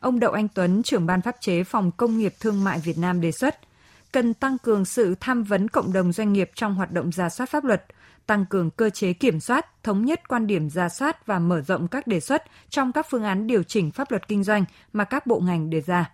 Ông 0.00 0.20
Đậu 0.20 0.32
Anh 0.32 0.48
Tuấn, 0.54 0.82
trưởng 0.82 1.06
ban 1.06 1.20
pháp 1.22 1.34
chế 1.40 1.64
Phòng 1.64 1.90
Công 1.96 2.18
nghiệp 2.18 2.32
Thương 2.40 2.64
mại 2.64 2.78
Việt 2.84 2.96
Nam 3.00 3.20
đề 3.20 3.32
xuất, 3.32 3.54
cần 4.12 4.34
tăng 4.34 4.58
cường 4.58 4.84
sự 4.84 5.14
tham 5.20 5.42
vấn 5.42 5.68
cộng 5.68 5.92
đồng 5.92 6.12
doanh 6.12 6.32
nghiệp 6.32 6.50
trong 6.54 6.74
hoạt 6.74 6.92
động 6.92 7.12
giả 7.12 7.28
soát 7.28 7.50
pháp 7.50 7.64
luật, 7.64 7.84
tăng 8.26 8.46
cường 8.46 8.70
cơ 8.70 8.90
chế 8.90 9.12
kiểm 9.12 9.40
soát, 9.40 9.82
thống 9.82 10.04
nhất 10.04 10.28
quan 10.28 10.46
điểm 10.46 10.70
giả 10.70 10.88
soát 10.88 11.26
và 11.26 11.38
mở 11.38 11.60
rộng 11.60 11.88
các 11.88 12.06
đề 12.06 12.20
xuất 12.20 12.42
trong 12.68 12.92
các 12.92 13.06
phương 13.10 13.24
án 13.24 13.46
điều 13.46 13.62
chỉnh 13.62 13.90
pháp 13.90 14.10
luật 14.10 14.28
kinh 14.28 14.44
doanh 14.44 14.64
mà 14.92 15.04
các 15.04 15.26
bộ 15.26 15.40
ngành 15.40 15.70
đề 15.70 15.80
ra. 15.80 16.10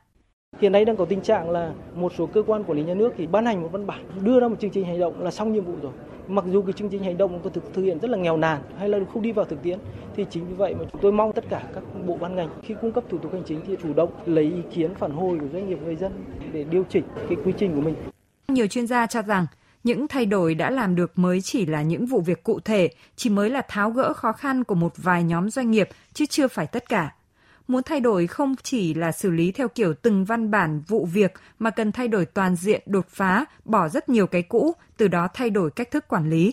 Hiện 0.61 0.73
nay 0.73 0.85
đang 0.85 0.97
có 0.97 1.05
tình 1.05 1.21
trạng 1.21 1.51
là 1.51 1.73
một 1.95 2.13
số 2.19 2.27
cơ 2.27 2.43
quan 2.47 2.65
quản 2.65 2.79
lý 2.79 2.85
nhà 2.85 2.95
nước 2.95 3.13
thì 3.17 3.27
ban 3.27 3.47
hành 3.47 3.63
một 3.63 3.69
văn 3.73 3.87
bản, 3.87 4.05
đưa 4.21 4.41
ra 4.41 4.49
một 4.49 4.57
chương 4.61 4.71
trình 4.71 4.85
hành 4.85 5.01
động 5.01 5.23
là 5.23 5.31
xong 5.31 5.53
nhiệm 5.53 5.65
vụ 5.65 5.75
rồi. 5.83 5.93
Mặc 6.29 6.45
dù 6.53 6.63
cái 6.63 6.73
chương 6.73 6.89
trình 6.89 7.03
hành 7.03 7.19
động 7.19 7.41
có 7.45 7.51
thực, 7.51 7.75
thực 7.75 7.83
hiện 7.83 7.99
rất 7.99 8.11
là 8.11 8.19
nghèo 8.19 8.37
nàn 8.37 8.63
hay 8.79 8.89
là 8.89 8.99
không 9.13 9.23
đi 9.23 9.33
vào 9.33 9.45
thực 9.45 9.63
tiễn 9.63 9.79
thì 10.17 10.27
chính 10.31 10.49
vì 10.49 10.55
vậy 10.55 10.75
mà 10.75 10.85
chúng 10.93 11.01
tôi 11.01 11.13
mong 11.13 11.33
tất 11.33 11.45
cả 11.51 11.63
các 11.75 11.83
bộ 12.07 12.17
ban 12.21 12.37
ngành 12.37 12.49
khi 12.63 12.75
cung 12.81 12.93
cấp 12.93 13.05
thủ 13.11 13.19
tục 13.19 13.33
hành 13.33 13.43
chính 13.47 13.61
thì 13.67 13.77
chủ 13.83 13.93
động 13.93 14.11
lấy 14.27 14.45
ý 14.45 14.63
kiến 14.75 14.95
phản 14.95 15.11
hồi 15.11 15.39
của 15.39 15.47
doanh 15.53 15.69
nghiệp 15.69 15.79
người 15.85 15.97
dân 15.97 16.13
để 16.53 16.65
điều 16.65 16.85
chỉnh 16.91 17.05
cái 17.29 17.37
quy 17.45 17.53
trình 17.59 17.75
của 17.75 17.81
mình. 17.81 17.95
Nhiều 18.49 18.67
chuyên 18.67 18.87
gia 18.87 19.07
cho 19.07 19.23
rằng 19.23 19.47
những 19.85 20.09
thay 20.09 20.27
đổi 20.27 20.55
đã 20.55 20.71
làm 20.71 20.95
được 20.95 21.19
mới 21.19 21.41
chỉ 21.41 21.67
là 21.67 21.83
những 21.83 22.07
vụ 22.07 22.21
việc 22.21 22.43
cụ 22.43 22.61
thể, 22.61 22.91
chỉ 23.17 23.31
mới 23.31 23.51
là 23.51 23.63
tháo 23.69 23.91
gỡ 23.91 24.13
khó 24.13 24.33
khăn 24.33 24.65
của 24.65 24.75
một 24.75 24.93
vài 24.97 25.25
nhóm 25.25 25.51
doanh 25.51 25.71
nghiệp 25.71 25.89
chứ 26.13 26.27
chưa 26.27 26.49
phải 26.49 26.67
tất 26.67 26.89
cả 26.89 27.15
Muốn 27.69 27.83
thay 27.83 28.01
đổi 28.01 28.27
không 28.27 28.55
chỉ 28.63 28.95
là 28.95 29.13
xử 29.13 29.31
lý 29.31 29.53
theo 29.53 29.69
kiểu 29.69 29.95
từng 29.95 30.25
văn 30.25 30.51
bản 30.51 30.83
vụ 30.89 31.07
việc 31.13 31.33
mà 31.59 31.71
cần 31.71 31.93
thay 31.93 32.09
đổi 32.09 32.27
toàn 32.27 32.57
diện 32.57 32.83
đột 32.87 33.09
phá, 33.09 33.45
bỏ 33.65 33.89
rất 33.89 34.09
nhiều 34.09 34.27
cái 34.27 34.43
cũ, 34.43 34.73
từ 34.97 35.09
đó 35.09 35.29
thay 35.35 35.51
đổi 35.51 35.71
cách 35.71 35.91
thức 35.91 36.09
quản 36.09 36.31
lý. 36.31 36.53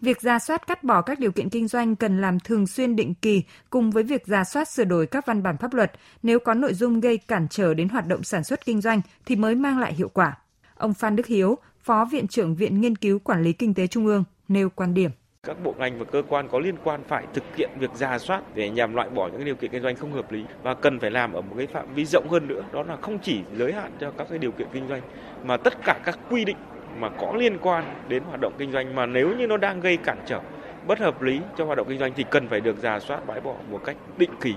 Việc 0.00 0.20
ra 0.20 0.38
soát 0.38 0.66
cắt 0.66 0.84
bỏ 0.84 1.02
các 1.02 1.18
điều 1.18 1.32
kiện 1.32 1.48
kinh 1.48 1.68
doanh 1.68 1.96
cần 1.96 2.20
làm 2.20 2.40
thường 2.40 2.66
xuyên 2.66 2.96
định 2.96 3.14
kỳ 3.14 3.42
cùng 3.70 3.90
với 3.90 4.02
việc 4.02 4.26
ra 4.26 4.44
soát 4.44 4.68
sửa 4.68 4.84
đổi 4.84 5.06
các 5.06 5.26
văn 5.26 5.42
bản 5.42 5.56
pháp 5.56 5.74
luật 5.74 5.92
nếu 6.22 6.38
có 6.38 6.54
nội 6.54 6.74
dung 6.74 7.00
gây 7.00 7.18
cản 7.18 7.46
trở 7.50 7.74
đến 7.74 7.88
hoạt 7.88 8.06
động 8.06 8.22
sản 8.22 8.44
xuất 8.44 8.64
kinh 8.64 8.80
doanh 8.80 9.00
thì 9.26 9.36
mới 9.36 9.54
mang 9.54 9.78
lại 9.78 9.94
hiệu 9.94 10.08
quả. 10.08 10.38
Ông 10.76 10.94
Phan 10.94 11.16
Đức 11.16 11.26
Hiếu, 11.26 11.58
Phó 11.82 12.04
Viện 12.04 12.28
trưởng 12.28 12.56
Viện 12.56 12.80
Nghiên 12.80 12.96
cứu 12.96 13.18
Quản 13.18 13.42
lý 13.42 13.52
Kinh 13.52 13.74
tế 13.74 13.86
Trung 13.86 14.06
ương, 14.06 14.24
nêu 14.48 14.70
quan 14.70 14.94
điểm 14.94 15.10
các 15.46 15.64
bộ 15.64 15.74
ngành 15.78 15.98
và 15.98 16.04
cơ 16.04 16.22
quan 16.28 16.48
có 16.48 16.58
liên 16.58 16.74
quan 16.84 17.02
phải 17.08 17.24
thực 17.34 17.56
hiện 17.56 17.70
việc 17.78 17.94
ra 17.94 18.18
soát 18.18 18.42
để 18.54 18.70
nhằm 18.70 18.94
loại 18.94 19.08
bỏ 19.08 19.28
những 19.28 19.44
điều 19.44 19.54
kiện 19.54 19.70
kinh 19.70 19.82
doanh 19.82 19.96
không 19.96 20.12
hợp 20.12 20.32
lý 20.32 20.44
và 20.62 20.74
cần 20.74 21.00
phải 21.00 21.10
làm 21.10 21.32
ở 21.32 21.40
một 21.40 21.54
cái 21.58 21.66
phạm 21.66 21.94
vi 21.94 22.04
rộng 22.04 22.28
hơn 22.30 22.48
nữa 22.48 22.62
đó 22.72 22.82
là 22.82 22.96
không 22.96 23.18
chỉ 23.18 23.40
giới 23.56 23.72
hạn 23.72 23.92
cho 24.00 24.10
các 24.10 24.26
cái 24.30 24.38
điều 24.38 24.50
kiện 24.52 24.66
kinh 24.72 24.88
doanh 24.88 25.02
mà 25.44 25.56
tất 25.56 25.74
cả 25.84 26.00
các 26.04 26.18
quy 26.30 26.44
định 26.44 26.56
mà 26.98 27.08
có 27.08 27.32
liên 27.36 27.58
quan 27.58 27.84
đến 28.08 28.22
hoạt 28.22 28.40
động 28.40 28.52
kinh 28.58 28.72
doanh 28.72 28.94
mà 28.94 29.06
nếu 29.06 29.36
như 29.36 29.46
nó 29.46 29.56
đang 29.56 29.80
gây 29.80 29.96
cản 29.96 30.18
trở 30.26 30.40
bất 30.86 30.98
hợp 30.98 31.22
lý 31.22 31.40
cho 31.58 31.64
hoạt 31.64 31.78
động 31.78 31.86
kinh 31.88 31.98
doanh 31.98 32.12
thì 32.16 32.24
cần 32.30 32.48
phải 32.48 32.60
được 32.60 32.82
ra 32.82 33.00
soát 33.00 33.26
bãi 33.26 33.40
bỏ 33.40 33.54
một 33.70 33.80
cách 33.84 33.96
định 34.18 34.30
kỳ. 34.40 34.54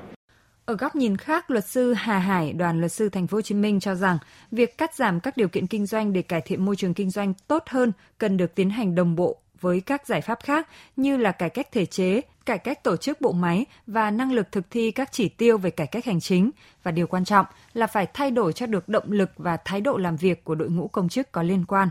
Ở 0.65 0.75
góc 0.75 0.95
nhìn 0.95 1.17
khác, 1.17 1.51
luật 1.51 1.65
sư 1.65 1.93
Hà 1.93 2.19
Hải, 2.19 2.53
đoàn 2.53 2.79
luật 2.79 2.91
sư 2.91 3.09
Thành 3.09 3.27
phố 3.27 3.37
Hồ 3.37 3.41
Chí 3.41 3.55
Minh 3.55 3.79
cho 3.79 3.95
rằng 3.95 4.17
việc 4.51 4.77
cắt 4.77 4.95
giảm 4.95 5.19
các 5.19 5.37
điều 5.37 5.47
kiện 5.47 5.67
kinh 5.67 5.85
doanh 5.85 6.13
để 6.13 6.21
cải 6.21 6.41
thiện 6.41 6.65
môi 6.65 6.75
trường 6.75 6.93
kinh 6.93 7.09
doanh 7.09 7.33
tốt 7.47 7.63
hơn 7.67 7.91
cần 8.17 8.37
được 8.37 8.55
tiến 8.55 8.69
hành 8.69 8.95
đồng 8.95 9.15
bộ 9.15 9.41
với 9.65 9.81
các 9.81 10.07
giải 10.07 10.21
pháp 10.21 10.39
khác 10.43 10.67
như 10.95 11.17
là 11.17 11.31
cải 11.31 11.49
cách 11.49 11.71
thể 11.71 11.85
chế, 11.85 12.21
cải 12.45 12.57
cách 12.57 12.83
tổ 12.83 12.97
chức 12.97 13.21
bộ 13.21 13.31
máy 13.31 13.65
và 13.87 14.11
năng 14.11 14.31
lực 14.31 14.51
thực 14.51 14.65
thi 14.69 14.91
các 14.91 15.11
chỉ 15.11 15.29
tiêu 15.29 15.57
về 15.57 15.69
cải 15.69 15.87
cách 15.87 16.05
hành 16.05 16.19
chính. 16.19 16.51
Và 16.83 16.91
điều 16.91 17.07
quan 17.07 17.25
trọng 17.25 17.45
là 17.73 17.87
phải 17.87 18.07
thay 18.13 18.31
đổi 18.31 18.53
cho 18.53 18.65
được 18.65 18.89
động 18.89 19.11
lực 19.11 19.29
và 19.37 19.57
thái 19.65 19.81
độ 19.81 19.97
làm 19.97 20.15
việc 20.15 20.43
của 20.43 20.55
đội 20.55 20.69
ngũ 20.69 20.87
công 20.87 21.09
chức 21.09 21.31
có 21.31 21.43
liên 21.43 21.65
quan. 21.65 21.89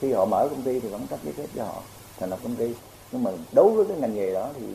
Khi 0.00 0.12
họ 0.12 0.24
mở 0.24 0.48
công 0.50 0.62
ty 0.62 0.80
thì 0.80 0.88
vẫn 0.88 1.06
cấp 1.06 1.18
giấy 1.24 1.32
phép 1.32 1.46
cho 1.56 1.64
họ 1.64 1.82
thành 2.18 2.30
lập 2.30 2.38
công 2.42 2.56
ty. 2.56 2.74
Nhưng 3.12 3.24
mà 3.24 3.30
đối 3.52 3.72
với 3.72 3.84
cái 3.88 3.96
ngành 3.96 4.14
nghề 4.14 4.34
đó 4.34 4.50
thì 4.56 4.66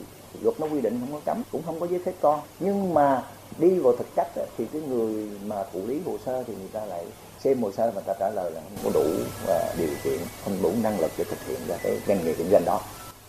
luật 0.41 0.59
nó 0.59 0.67
quy 0.67 0.81
định 0.81 0.99
không 0.99 1.13
có 1.13 1.21
cấm 1.25 1.43
cũng 1.51 1.61
không 1.65 1.79
có 1.79 1.87
giấy 1.87 2.01
phép 2.05 2.13
con. 2.21 2.39
Nhưng 2.59 2.93
mà 2.93 3.23
đi 3.57 3.79
vào 3.79 3.95
thực 3.95 4.07
chất 4.15 4.27
thì 4.57 4.65
cái 4.73 4.81
người 4.81 5.29
mà 5.45 5.63
thụ 5.73 5.87
lý 5.87 6.01
hồ 6.05 6.17
sơ 6.25 6.43
thì 6.43 6.55
người 6.55 6.69
ta 6.73 6.85
lại 6.85 7.05
xem 7.43 7.61
hồ 7.61 7.71
sơ 7.71 7.91
và 7.95 8.01
ta 8.01 8.13
trả 8.19 8.29
lời 8.29 8.51
là 8.51 8.61
không 8.61 8.93
có 8.93 8.99
đủ 8.99 9.09
và 9.47 9.73
điều 9.77 9.89
kiện, 10.03 10.19
không 10.43 10.57
đủ 10.63 10.71
năng 10.83 10.99
lực 10.99 11.11
để 11.17 11.23
thực 11.23 11.47
hiện 11.47 11.59
ra 11.67 11.75
cái 11.83 11.97
doanh 12.07 12.25
nghiệp 12.25 12.35
kinh 12.37 12.49
doanh 12.51 12.65
đó. 12.65 12.81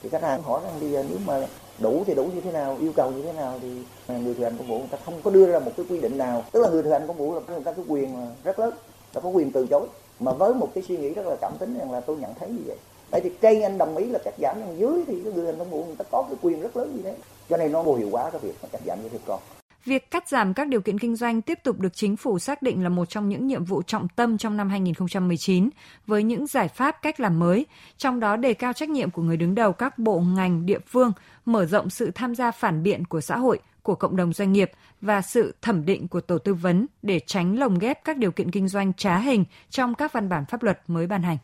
Thì 0.02 0.08
khách 0.08 0.22
hàng 0.22 0.42
hỏi 0.42 0.60
rằng 0.64 0.72
bây 0.80 0.90
giờ 0.90 1.04
nếu 1.08 1.18
mà 1.26 1.46
đủ 1.78 2.02
thì 2.06 2.14
đủ 2.14 2.24
như 2.24 2.40
thế 2.40 2.52
nào, 2.52 2.76
yêu 2.80 2.92
cầu 2.96 3.10
như 3.10 3.22
thế 3.22 3.32
nào 3.32 3.58
thì 3.62 3.68
người 4.08 4.34
thi 4.34 4.44
hành 4.44 4.58
công 4.58 4.68
vụ 4.68 4.78
người 4.78 4.88
ta 4.90 4.98
không 5.04 5.22
có 5.22 5.30
đưa 5.30 5.46
ra 5.52 5.58
một 5.58 5.72
cái 5.76 5.86
quy 5.88 6.00
định 6.00 6.18
nào. 6.18 6.44
Tức 6.52 6.60
là 6.60 6.68
người 6.68 6.82
thi 6.82 6.90
hành 6.90 7.06
công 7.06 7.16
vụ 7.16 7.34
là 7.34 7.40
người 7.48 7.64
ta 7.64 7.72
có 7.72 7.82
quyền 7.88 8.26
rất 8.44 8.58
lớn, 8.58 8.74
ta 9.12 9.20
có 9.20 9.28
quyền 9.28 9.52
từ 9.52 9.66
chối. 9.66 9.86
Mà 10.20 10.32
với 10.32 10.54
một 10.54 10.68
cái 10.74 10.84
suy 10.88 10.96
nghĩ 10.96 11.14
rất 11.14 11.26
là 11.26 11.36
cảm 11.40 11.52
tính 11.58 11.78
rằng 11.78 11.92
là 11.92 12.00
tôi 12.00 12.16
nhận 12.16 12.34
thấy 12.34 12.48
như 12.48 12.62
vậy. 12.66 12.76
Tại 13.10 13.20
thì 13.20 13.30
trên 13.40 13.62
anh 13.62 13.78
đồng 13.78 13.96
ý 13.96 14.06
là 14.06 14.18
cắt 14.24 14.34
giảm, 14.42 14.56
nhưng 14.58 14.78
dưới 14.78 15.04
thì 15.06 15.20
cái 15.24 15.32
người 15.32 15.46
hành 15.46 15.58
công 15.58 15.70
vụ 15.70 15.84
người 15.84 15.96
ta 15.98 16.04
có 16.10 16.22
cái 16.22 16.36
quyền 16.42 16.60
rất 16.60 16.76
lớn 16.76 16.92
như 16.96 17.02
thế. 17.02 17.14
Cho 17.50 17.56
nên 17.56 17.72
nó 17.72 17.82
vô 17.82 17.94
hiệu 17.94 18.08
hóa 18.12 18.30
cái 18.30 18.40
việc 18.40 18.54
mà 18.62 18.68
cắt 18.72 18.80
giảm 18.86 19.02
như 19.02 19.08
thế 19.08 19.18
con. 19.26 19.40
Việc 19.88 20.10
cắt 20.10 20.28
giảm 20.28 20.54
các 20.54 20.68
điều 20.68 20.80
kiện 20.80 20.98
kinh 20.98 21.16
doanh 21.16 21.42
tiếp 21.42 21.58
tục 21.64 21.80
được 21.80 21.94
chính 21.96 22.16
phủ 22.16 22.38
xác 22.38 22.62
định 22.62 22.82
là 22.82 22.88
một 22.88 23.08
trong 23.08 23.28
những 23.28 23.46
nhiệm 23.46 23.64
vụ 23.64 23.82
trọng 23.82 24.08
tâm 24.08 24.38
trong 24.38 24.56
năm 24.56 24.70
2019 24.70 25.70
với 26.06 26.22
những 26.22 26.46
giải 26.46 26.68
pháp 26.68 27.02
cách 27.02 27.20
làm 27.20 27.38
mới, 27.38 27.66
trong 27.96 28.20
đó 28.20 28.36
đề 28.36 28.54
cao 28.54 28.72
trách 28.72 28.88
nhiệm 28.88 29.10
của 29.10 29.22
người 29.22 29.36
đứng 29.36 29.54
đầu 29.54 29.72
các 29.72 29.98
bộ 29.98 30.20
ngành 30.20 30.66
địa 30.66 30.78
phương, 30.86 31.12
mở 31.44 31.66
rộng 31.66 31.90
sự 31.90 32.10
tham 32.14 32.34
gia 32.34 32.50
phản 32.50 32.82
biện 32.82 33.04
của 33.04 33.20
xã 33.20 33.36
hội, 33.36 33.58
của 33.82 33.94
cộng 33.94 34.16
đồng 34.16 34.32
doanh 34.32 34.52
nghiệp 34.52 34.70
và 35.00 35.22
sự 35.22 35.54
thẩm 35.62 35.84
định 35.84 36.08
của 36.08 36.20
tổ 36.20 36.38
tư 36.38 36.54
vấn 36.54 36.86
để 37.02 37.20
tránh 37.26 37.58
lồng 37.58 37.78
ghép 37.78 38.04
các 38.04 38.16
điều 38.16 38.32
kiện 38.32 38.50
kinh 38.50 38.68
doanh 38.68 38.92
trá 38.92 39.18
hình 39.18 39.44
trong 39.70 39.94
các 39.94 40.12
văn 40.12 40.28
bản 40.28 40.44
pháp 40.48 40.62
luật 40.62 40.80
mới 40.86 41.06
ban 41.06 41.22
hành. 41.22 41.38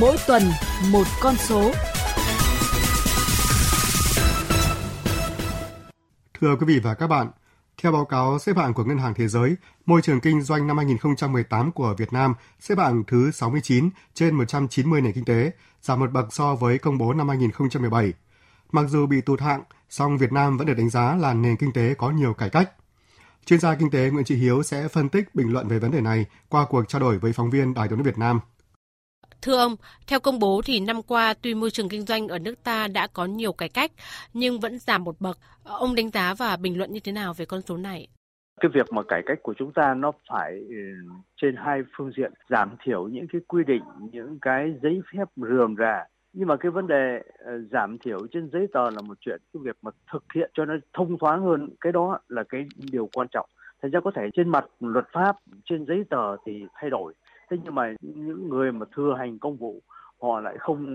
Mỗi 0.00 0.16
tuần 0.26 0.42
một 0.92 1.06
con 1.22 1.34
số 1.34 1.72
Thưa 6.42 6.56
quý 6.56 6.66
vị 6.66 6.78
và 6.78 6.94
các 6.94 7.06
bạn, 7.06 7.30
theo 7.82 7.92
báo 7.92 8.04
cáo 8.04 8.38
xếp 8.38 8.56
hạng 8.56 8.74
của 8.74 8.84
Ngân 8.84 8.98
hàng 8.98 9.14
Thế 9.14 9.28
giới, 9.28 9.56
môi 9.86 10.02
trường 10.02 10.20
kinh 10.20 10.42
doanh 10.42 10.66
năm 10.66 10.76
2018 10.76 11.72
của 11.72 11.94
Việt 11.98 12.12
Nam 12.12 12.34
xếp 12.60 12.78
hạng 12.78 13.04
thứ 13.06 13.30
69 13.30 13.90
trên 14.14 14.34
190 14.34 15.00
nền 15.00 15.12
kinh 15.12 15.24
tế, 15.24 15.52
giảm 15.82 16.00
một 16.00 16.12
bậc 16.12 16.32
so 16.32 16.54
với 16.54 16.78
công 16.78 16.98
bố 16.98 17.12
năm 17.12 17.28
2017. 17.28 18.12
Mặc 18.72 18.84
dù 18.88 19.06
bị 19.06 19.20
tụt 19.20 19.40
hạng, 19.40 19.62
song 19.90 20.18
Việt 20.18 20.32
Nam 20.32 20.56
vẫn 20.56 20.66
được 20.66 20.74
đánh 20.74 20.90
giá 20.90 21.16
là 21.16 21.34
nền 21.34 21.56
kinh 21.56 21.72
tế 21.72 21.94
có 21.94 22.10
nhiều 22.10 22.34
cải 22.34 22.50
cách. 22.50 22.70
Chuyên 23.46 23.60
gia 23.60 23.74
kinh 23.74 23.90
tế 23.90 24.10
Nguyễn 24.10 24.24
Trị 24.24 24.36
Hiếu 24.36 24.62
sẽ 24.62 24.88
phân 24.88 25.08
tích 25.08 25.34
bình 25.34 25.52
luận 25.52 25.68
về 25.68 25.78
vấn 25.78 25.90
đề 25.90 26.00
này 26.00 26.26
qua 26.48 26.66
cuộc 26.68 26.88
trao 26.88 27.00
đổi 27.00 27.18
với 27.18 27.32
phóng 27.32 27.50
viên 27.50 27.74
Đài 27.74 27.88
tiếng 27.88 28.02
Việt 28.02 28.18
Nam. 28.18 28.40
Thưa 29.42 29.56
ông, 29.56 29.76
theo 30.06 30.20
công 30.20 30.38
bố 30.38 30.60
thì 30.64 30.80
năm 30.80 31.02
qua 31.02 31.34
tuy 31.42 31.54
môi 31.54 31.70
trường 31.70 31.88
kinh 31.88 32.02
doanh 32.02 32.28
ở 32.28 32.38
nước 32.38 32.54
ta 32.64 32.88
đã 32.88 33.06
có 33.12 33.24
nhiều 33.24 33.52
cải 33.52 33.68
cách 33.68 33.90
nhưng 34.34 34.60
vẫn 34.60 34.78
giảm 34.78 35.04
một 35.04 35.20
bậc. 35.20 35.38
Ông 35.64 35.94
đánh 35.94 36.10
giá 36.10 36.34
và 36.38 36.56
bình 36.56 36.78
luận 36.78 36.92
như 36.92 37.00
thế 37.04 37.12
nào 37.12 37.34
về 37.36 37.44
con 37.44 37.62
số 37.62 37.76
này? 37.76 38.08
Cái 38.60 38.70
việc 38.74 38.92
mà 38.92 39.02
cải 39.08 39.22
cách 39.26 39.38
của 39.42 39.54
chúng 39.58 39.72
ta 39.72 39.94
nó 39.94 40.12
phải 40.30 40.52
ừ, 40.68 40.76
trên 41.36 41.56
hai 41.56 41.82
phương 41.96 42.12
diện 42.16 42.32
giảm 42.48 42.76
thiểu 42.84 43.08
những 43.08 43.26
cái 43.32 43.40
quy 43.48 43.64
định, 43.66 43.82
những 44.12 44.38
cái 44.40 44.74
giấy 44.82 45.00
phép 45.12 45.24
rườm 45.36 45.76
rà 45.78 46.04
nhưng 46.32 46.48
mà 46.48 46.56
cái 46.56 46.70
vấn 46.70 46.86
đề 46.86 47.22
ờ, 47.38 47.52
giảm 47.72 47.98
thiểu 47.98 48.26
trên 48.32 48.50
giấy 48.52 48.66
tờ 48.72 48.90
là 48.90 49.02
một 49.02 49.18
chuyện 49.20 49.40
cái 49.52 49.60
việc 49.64 49.76
mà 49.82 49.90
thực 50.12 50.24
hiện 50.34 50.50
cho 50.54 50.64
nó 50.64 50.74
thông 50.92 51.18
thoáng 51.18 51.42
hơn 51.42 51.68
cái 51.80 51.92
đó 51.92 52.18
là 52.28 52.42
cái 52.48 52.66
điều 52.92 53.08
quan 53.12 53.28
trọng 53.28 53.48
thành 53.82 53.90
ra 53.90 54.00
có 54.00 54.10
thể 54.14 54.22
trên 54.34 54.48
mặt 54.48 54.64
luật 54.80 55.04
pháp 55.12 55.36
trên 55.64 55.84
giấy 55.86 56.04
tờ 56.10 56.36
thì 56.46 56.66
thay 56.74 56.90
đổi 56.90 57.12
thế 57.52 57.58
nhưng 57.64 57.74
mà 57.74 57.92
những 58.00 58.48
người 58.48 58.72
mà 58.72 58.86
thừa 58.96 59.14
hành 59.18 59.38
công 59.38 59.56
vụ 59.56 59.82
họ 60.22 60.40
lại 60.40 60.56
không 60.58 60.86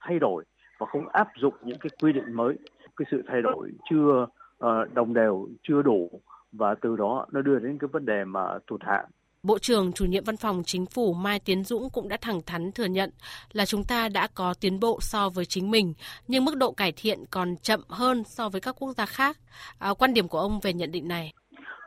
thay 0.00 0.18
đổi 0.18 0.44
và 0.78 0.86
không 0.86 1.08
áp 1.08 1.28
dụng 1.40 1.54
những 1.62 1.78
cái 1.78 1.90
quy 2.02 2.12
định 2.12 2.36
mới 2.36 2.58
cái 2.96 3.06
sự 3.10 3.22
thay 3.28 3.42
đổi 3.42 3.70
chưa 3.90 4.26
uh, 4.64 4.94
đồng 4.94 5.14
đều 5.14 5.48
chưa 5.62 5.82
đủ 5.82 6.20
và 6.52 6.74
từ 6.82 6.96
đó 6.96 7.26
nó 7.32 7.42
đưa 7.42 7.58
đến 7.58 7.78
cái 7.78 7.88
vấn 7.92 8.06
đề 8.06 8.24
mà 8.24 8.58
tụt 8.66 8.80
hạng 8.82 9.04
Bộ 9.42 9.58
trưởng 9.58 9.92
chủ 9.92 10.04
nhiệm 10.04 10.24
văn 10.24 10.36
phòng 10.36 10.62
chính 10.66 10.86
phủ 10.86 11.14
Mai 11.14 11.40
Tiến 11.40 11.64
Dũng 11.64 11.90
cũng 11.90 12.08
đã 12.08 12.16
thẳng 12.20 12.40
thắn 12.46 12.72
thừa 12.72 12.84
nhận 12.84 13.10
là 13.52 13.66
chúng 13.66 13.84
ta 13.84 14.08
đã 14.08 14.28
có 14.34 14.54
tiến 14.60 14.80
bộ 14.80 14.98
so 15.00 15.28
với 15.28 15.44
chính 15.44 15.70
mình, 15.70 15.94
nhưng 16.28 16.44
mức 16.44 16.56
độ 16.56 16.72
cải 16.72 16.92
thiện 16.92 17.24
còn 17.30 17.56
chậm 17.56 17.80
hơn 17.88 18.24
so 18.24 18.48
với 18.48 18.60
các 18.60 18.76
quốc 18.78 18.92
gia 18.96 19.06
khác. 19.06 19.38
À, 19.78 19.94
quan 19.94 20.14
điểm 20.14 20.28
của 20.28 20.38
ông 20.38 20.60
về 20.60 20.72
nhận 20.72 20.92
định 20.92 21.08
này? 21.08 21.32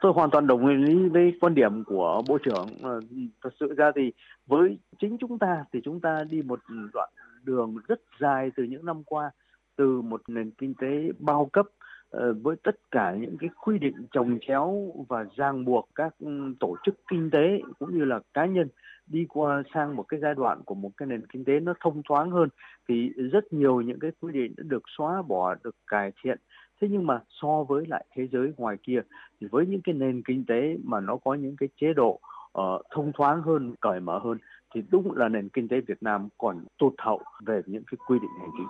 Tôi 0.01 0.13
hoàn 0.13 0.29
toàn 0.29 0.47
đồng 0.47 0.67
ý 0.67 1.09
với 1.09 1.33
quan 1.41 1.55
điểm 1.55 1.83
của 1.83 2.21
Bộ 2.27 2.37
trưởng. 2.37 2.67
Ờ, 2.81 2.99
thật 3.43 3.49
sự 3.59 3.73
ra 3.77 3.91
thì 3.95 4.11
với 4.47 4.77
chính 4.99 5.17
chúng 5.17 5.39
ta 5.39 5.65
thì 5.73 5.79
chúng 5.83 5.99
ta 5.99 6.23
đi 6.29 6.41
một 6.41 6.59
đoạn 6.93 7.09
đường 7.43 7.75
rất 7.87 8.01
dài 8.19 8.51
từ 8.55 8.63
những 8.63 8.85
năm 8.85 9.03
qua, 9.03 9.31
từ 9.75 10.01
một 10.01 10.21
nền 10.27 10.51
kinh 10.51 10.73
tế 10.73 11.11
bao 11.19 11.45
cấp 11.53 11.65
ờ, 12.09 12.33
với 12.33 12.55
tất 12.63 12.75
cả 12.91 13.15
những 13.19 13.37
cái 13.37 13.49
quy 13.65 13.79
định 13.79 13.95
trồng 14.11 14.37
chéo 14.47 14.93
và 15.09 15.25
ràng 15.35 15.65
buộc 15.65 15.89
các 15.95 16.15
tổ 16.59 16.75
chức 16.85 16.95
kinh 17.07 17.29
tế 17.31 17.61
cũng 17.79 17.97
như 17.97 18.05
là 18.05 18.19
cá 18.33 18.45
nhân 18.45 18.67
đi 19.07 19.25
qua 19.29 19.63
sang 19.73 19.95
một 19.95 20.03
cái 20.03 20.19
giai 20.19 20.33
đoạn 20.35 20.61
của 20.65 20.75
một 20.75 20.91
cái 20.97 21.07
nền 21.07 21.25
kinh 21.25 21.45
tế 21.45 21.59
nó 21.59 21.73
thông 21.79 22.01
thoáng 22.09 22.31
hơn 22.31 22.49
thì 22.89 23.09
rất 23.09 23.53
nhiều 23.53 23.81
những 23.81 23.99
cái 23.99 24.11
quy 24.19 24.33
định 24.33 24.53
đã 24.57 24.63
được 24.67 24.83
xóa 24.97 25.21
bỏ 25.21 25.55
được 25.63 25.75
cải 25.87 26.11
thiện 26.23 26.37
thế 26.81 26.87
nhưng 26.91 27.07
mà 27.07 27.19
so 27.41 27.63
với 27.63 27.85
lại 27.87 28.05
thế 28.15 28.27
giới 28.31 28.51
ngoài 28.57 28.77
kia 28.83 29.01
thì 29.41 29.47
với 29.51 29.65
những 29.65 29.81
cái 29.81 29.95
nền 29.95 30.21
kinh 30.25 30.45
tế 30.47 30.77
mà 30.83 30.99
nó 30.99 31.17
có 31.17 31.33
những 31.33 31.55
cái 31.59 31.69
chế 31.81 31.93
độ 31.93 32.19
uh, 32.57 32.81
thông 32.95 33.11
thoáng 33.13 33.41
hơn 33.41 33.75
cởi 33.81 33.99
mở 33.99 34.19
hơn 34.23 34.37
thì 34.75 34.81
đúng 34.91 35.11
là 35.17 35.29
nền 35.29 35.49
kinh 35.49 35.67
tế 35.67 35.81
Việt 35.87 36.03
Nam 36.03 36.29
còn 36.37 36.65
tụt 36.77 36.93
hậu 36.97 37.21
về 37.45 37.61
những 37.65 37.83
cái 37.91 37.97
quy 38.07 38.19
định 38.19 38.31
hành 38.39 38.49
chính 38.57 38.67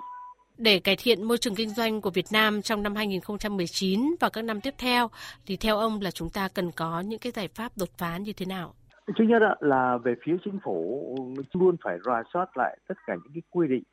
để 0.58 0.80
cải 0.80 0.96
thiện 0.96 1.24
môi 1.24 1.38
trường 1.38 1.56
kinh 1.56 1.70
doanh 1.70 2.02
của 2.02 2.10
Việt 2.10 2.26
Nam 2.34 2.62
trong 2.62 2.84
năm 2.84 2.96
2019 2.96 4.16
và 4.20 4.30
các 4.30 4.42
năm 4.42 4.62
tiếp 4.62 4.74
theo 4.78 5.10
thì 5.46 5.58
theo 5.58 5.78
ông 5.78 6.00
là 6.02 6.12
chúng 6.12 6.30
ta 6.30 6.48
cần 6.56 6.72
có 6.76 7.00
những 7.00 7.20
cái 7.20 7.32
giải 7.32 7.48
pháp 7.48 7.72
đột 7.78 7.90
phá 7.98 8.18
như 8.18 8.34
thế 8.34 8.46
nào? 8.46 8.74
Thứ 9.18 9.26
nhất 9.26 9.42
là 9.60 9.98
về 10.04 10.14
phía 10.26 10.34
chính 10.46 10.60
phủ 10.64 11.16
luôn 11.54 11.76
phải 11.84 11.98
rà 12.06 12.24
soát 12.34 12.58
lại 12.58 12.78
tất 12.88 12.96
cả 13.08 13.14
những 13.24 13.34
cái 13.34 13.42
quy 13.50 13.68
định 13.68 13.84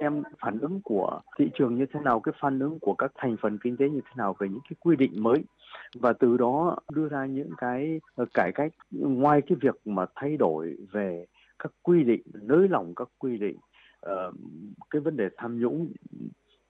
xem 0.00 0.22
phản 0.40 0.58
ứng 0.58 0.80
của 0.84 1.20
thị 1.38 1.50
trường 1.54 1.74
như 1.74 1.86
thế 1.92 2.00
nào, 2.00 2.20
cái 2.20 2.34
phản 2.40 2.58
ứng 2.58 2.78
của 2.80 2.94
các 2.94 3.12
thành 3.16 3.36
phần 3.42 3.58
kinh 3.58 3.76
tế 3.76 3.88
như 3.88 4.00
thế 4.04 4.12
nào 4.16 4.36
về 4.38 4.48
những 4.48 4.60
cái 4.70 4.76
quy 4.80 4.96
định 4.96 5.22
mới. 5.22 5.44
Và 5.94 6.12
từ 6.12 6.36
đó 6.36 6.78
đưa 6.92 7.08
ra 7.08 7.26
những 7.26 7.50
cái 7.56 8.00
ờ, 8.14 8.24
cải 8.34 8.52
cách 8.52 8.72
ngoài 8.90 9.42
cái 9.46 9.58
việc 9.60 9.74
mà 9.84 10.06
thay 10.14 10.36
đổi 10.36 10.76
về 10.92 11.26
các 11.58 11.72
quy 11.82 12.04
định 12.04 12.22
nới 12.42 12.68
lỏng 12.68 12.94
các 12.94 13.08
quy 13.18 13.38
định 13.38 13.56
uh, 14.06 14.34
cái 14.90 15.00
vấn 15.00 15.16
đề 15.16 15.28
tham 15.36 15.60
nhũng 15.60 15.92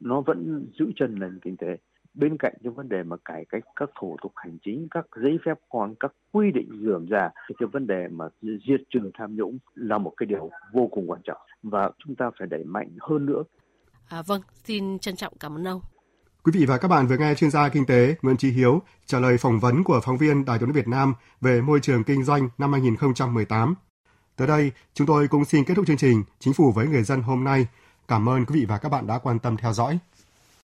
nó 0.01 0.21
vẫn 0.21 0.67
giữ 0.79 0.93
chân 0.97 1.19
nền 1.19 1.39
kinh 1.43 1.57
tế 1.57 1.77
bên 2.17 2.37
cạnh 2.39 2.53
những 2.61 2.75
vấn 2.75 2.89
đề 2.89 3.03
mà 3.03 3.17
cải 3.25 3.45
cách 3.49 3.63
các 3.77 3.91
thủ 4.01 4.17
tục 4.23 4.33
hành 4.37 4.59
chính, 4.65 4.89
các 4.91 5.07
giấy 5.23 5.39
phép 5.47 5.55
con, 5.69 5.95
các 6.01 6.13
quy 6.33 6.53
định 6.55 6.69
dườm 6.83 7.07
già 7.11 7.31
thì 7.49 7.55
cái 7.59 7.67
vấn 7.73 7.87
đề 7.87 8.09
mà 8.11 8.25
diệt 8.43 8.81
trừ 8.91 9.11
tham 9.19 9.37
nhũng 9.37 9.59
là 9.75 9.99
một 9.99 10.13
cái 10.17 10.27
điều 10.27 10.51
vô 10.73 10.89
cùng 10.93 11.11
quan 11.11 11.21
trọng 11.25 11.41
và 11.63 11.91
chúng 12.05 12.15
ta 12.15 12.31
phải 12.39 12.49
đẩy 12.49 12.65
mạnh 12.65 12.89
hơn 13.01 13.27
nữa. 13.27 13.43
À, 14.09 14.23
vâng, 14.27 14.43
xin 14.65 14.99
trân 14.99 15.17
trọng 15.17 15.33
cảm 15.41 15.55
ơn 15.57 15.69
ông. 15.69 15.81
Quý 16.43 16.53
vị 16.55 16.67
và 16.67 16.79
các 16.79 16.89
bạn 16.89 17.07
vừa 17.07 17.17
nghe 17.17 17.35
chuyên 17.35 17.51
gia 17.51 17.69
kinh 17.69 17.87
tế 17.87 18.15
Nguyễn 18.23 18.37
Trí 18.37 18.51
Hiếu 18.51 18.83
trả 19.07 19.21
lời 19.21 19.37
phỏng 19.39 19.61
vấn 19.61 19.85
của 19.85 20.01
phóng 20.05 20.17
viên 20.17 20.45
Đài 20.45 20.59
tiếng 20.59 20.73
Việt 20.73 20.89
Nam 20.89 21.15
về 21.41 21.61
môi 21.61 21.81
trường 21.81 22.05
kinh 22.05 22.25
doanh 22.25 22.49
năm 22.59 22.73
2018. 22.73 23.75
Tới 24.37 24.49
đây, 24.49 24.73
chúng 24.95 25.07
tôi 25.07 25.29
cũng 25.29 25.45
xin 25.45 25.65
kết 25.65 25.75
thúc 25.75 25.87
chương 25.87 25.97
trình 25.97 26.23
Chính 26.39 26.55
phủ 26.55 26.73
với 26.73 26.87
người 26.87 27.03
dân 27.03 27.23
hôm 27.23 27.45
nay. 27.45 27.67
Cảm 28.09 28.29
ơn 28.29 28.45
quý 28.45 28.61
vị 28.61 28.67
và 28.69 28.79
các 28.79 28.89
bạn 28.89 29.07
đã 29.07 29.19
quan 29.19 29.39
tâm 29.39 29.57
theo 29.57 29.73
dõi. 29.73 29.99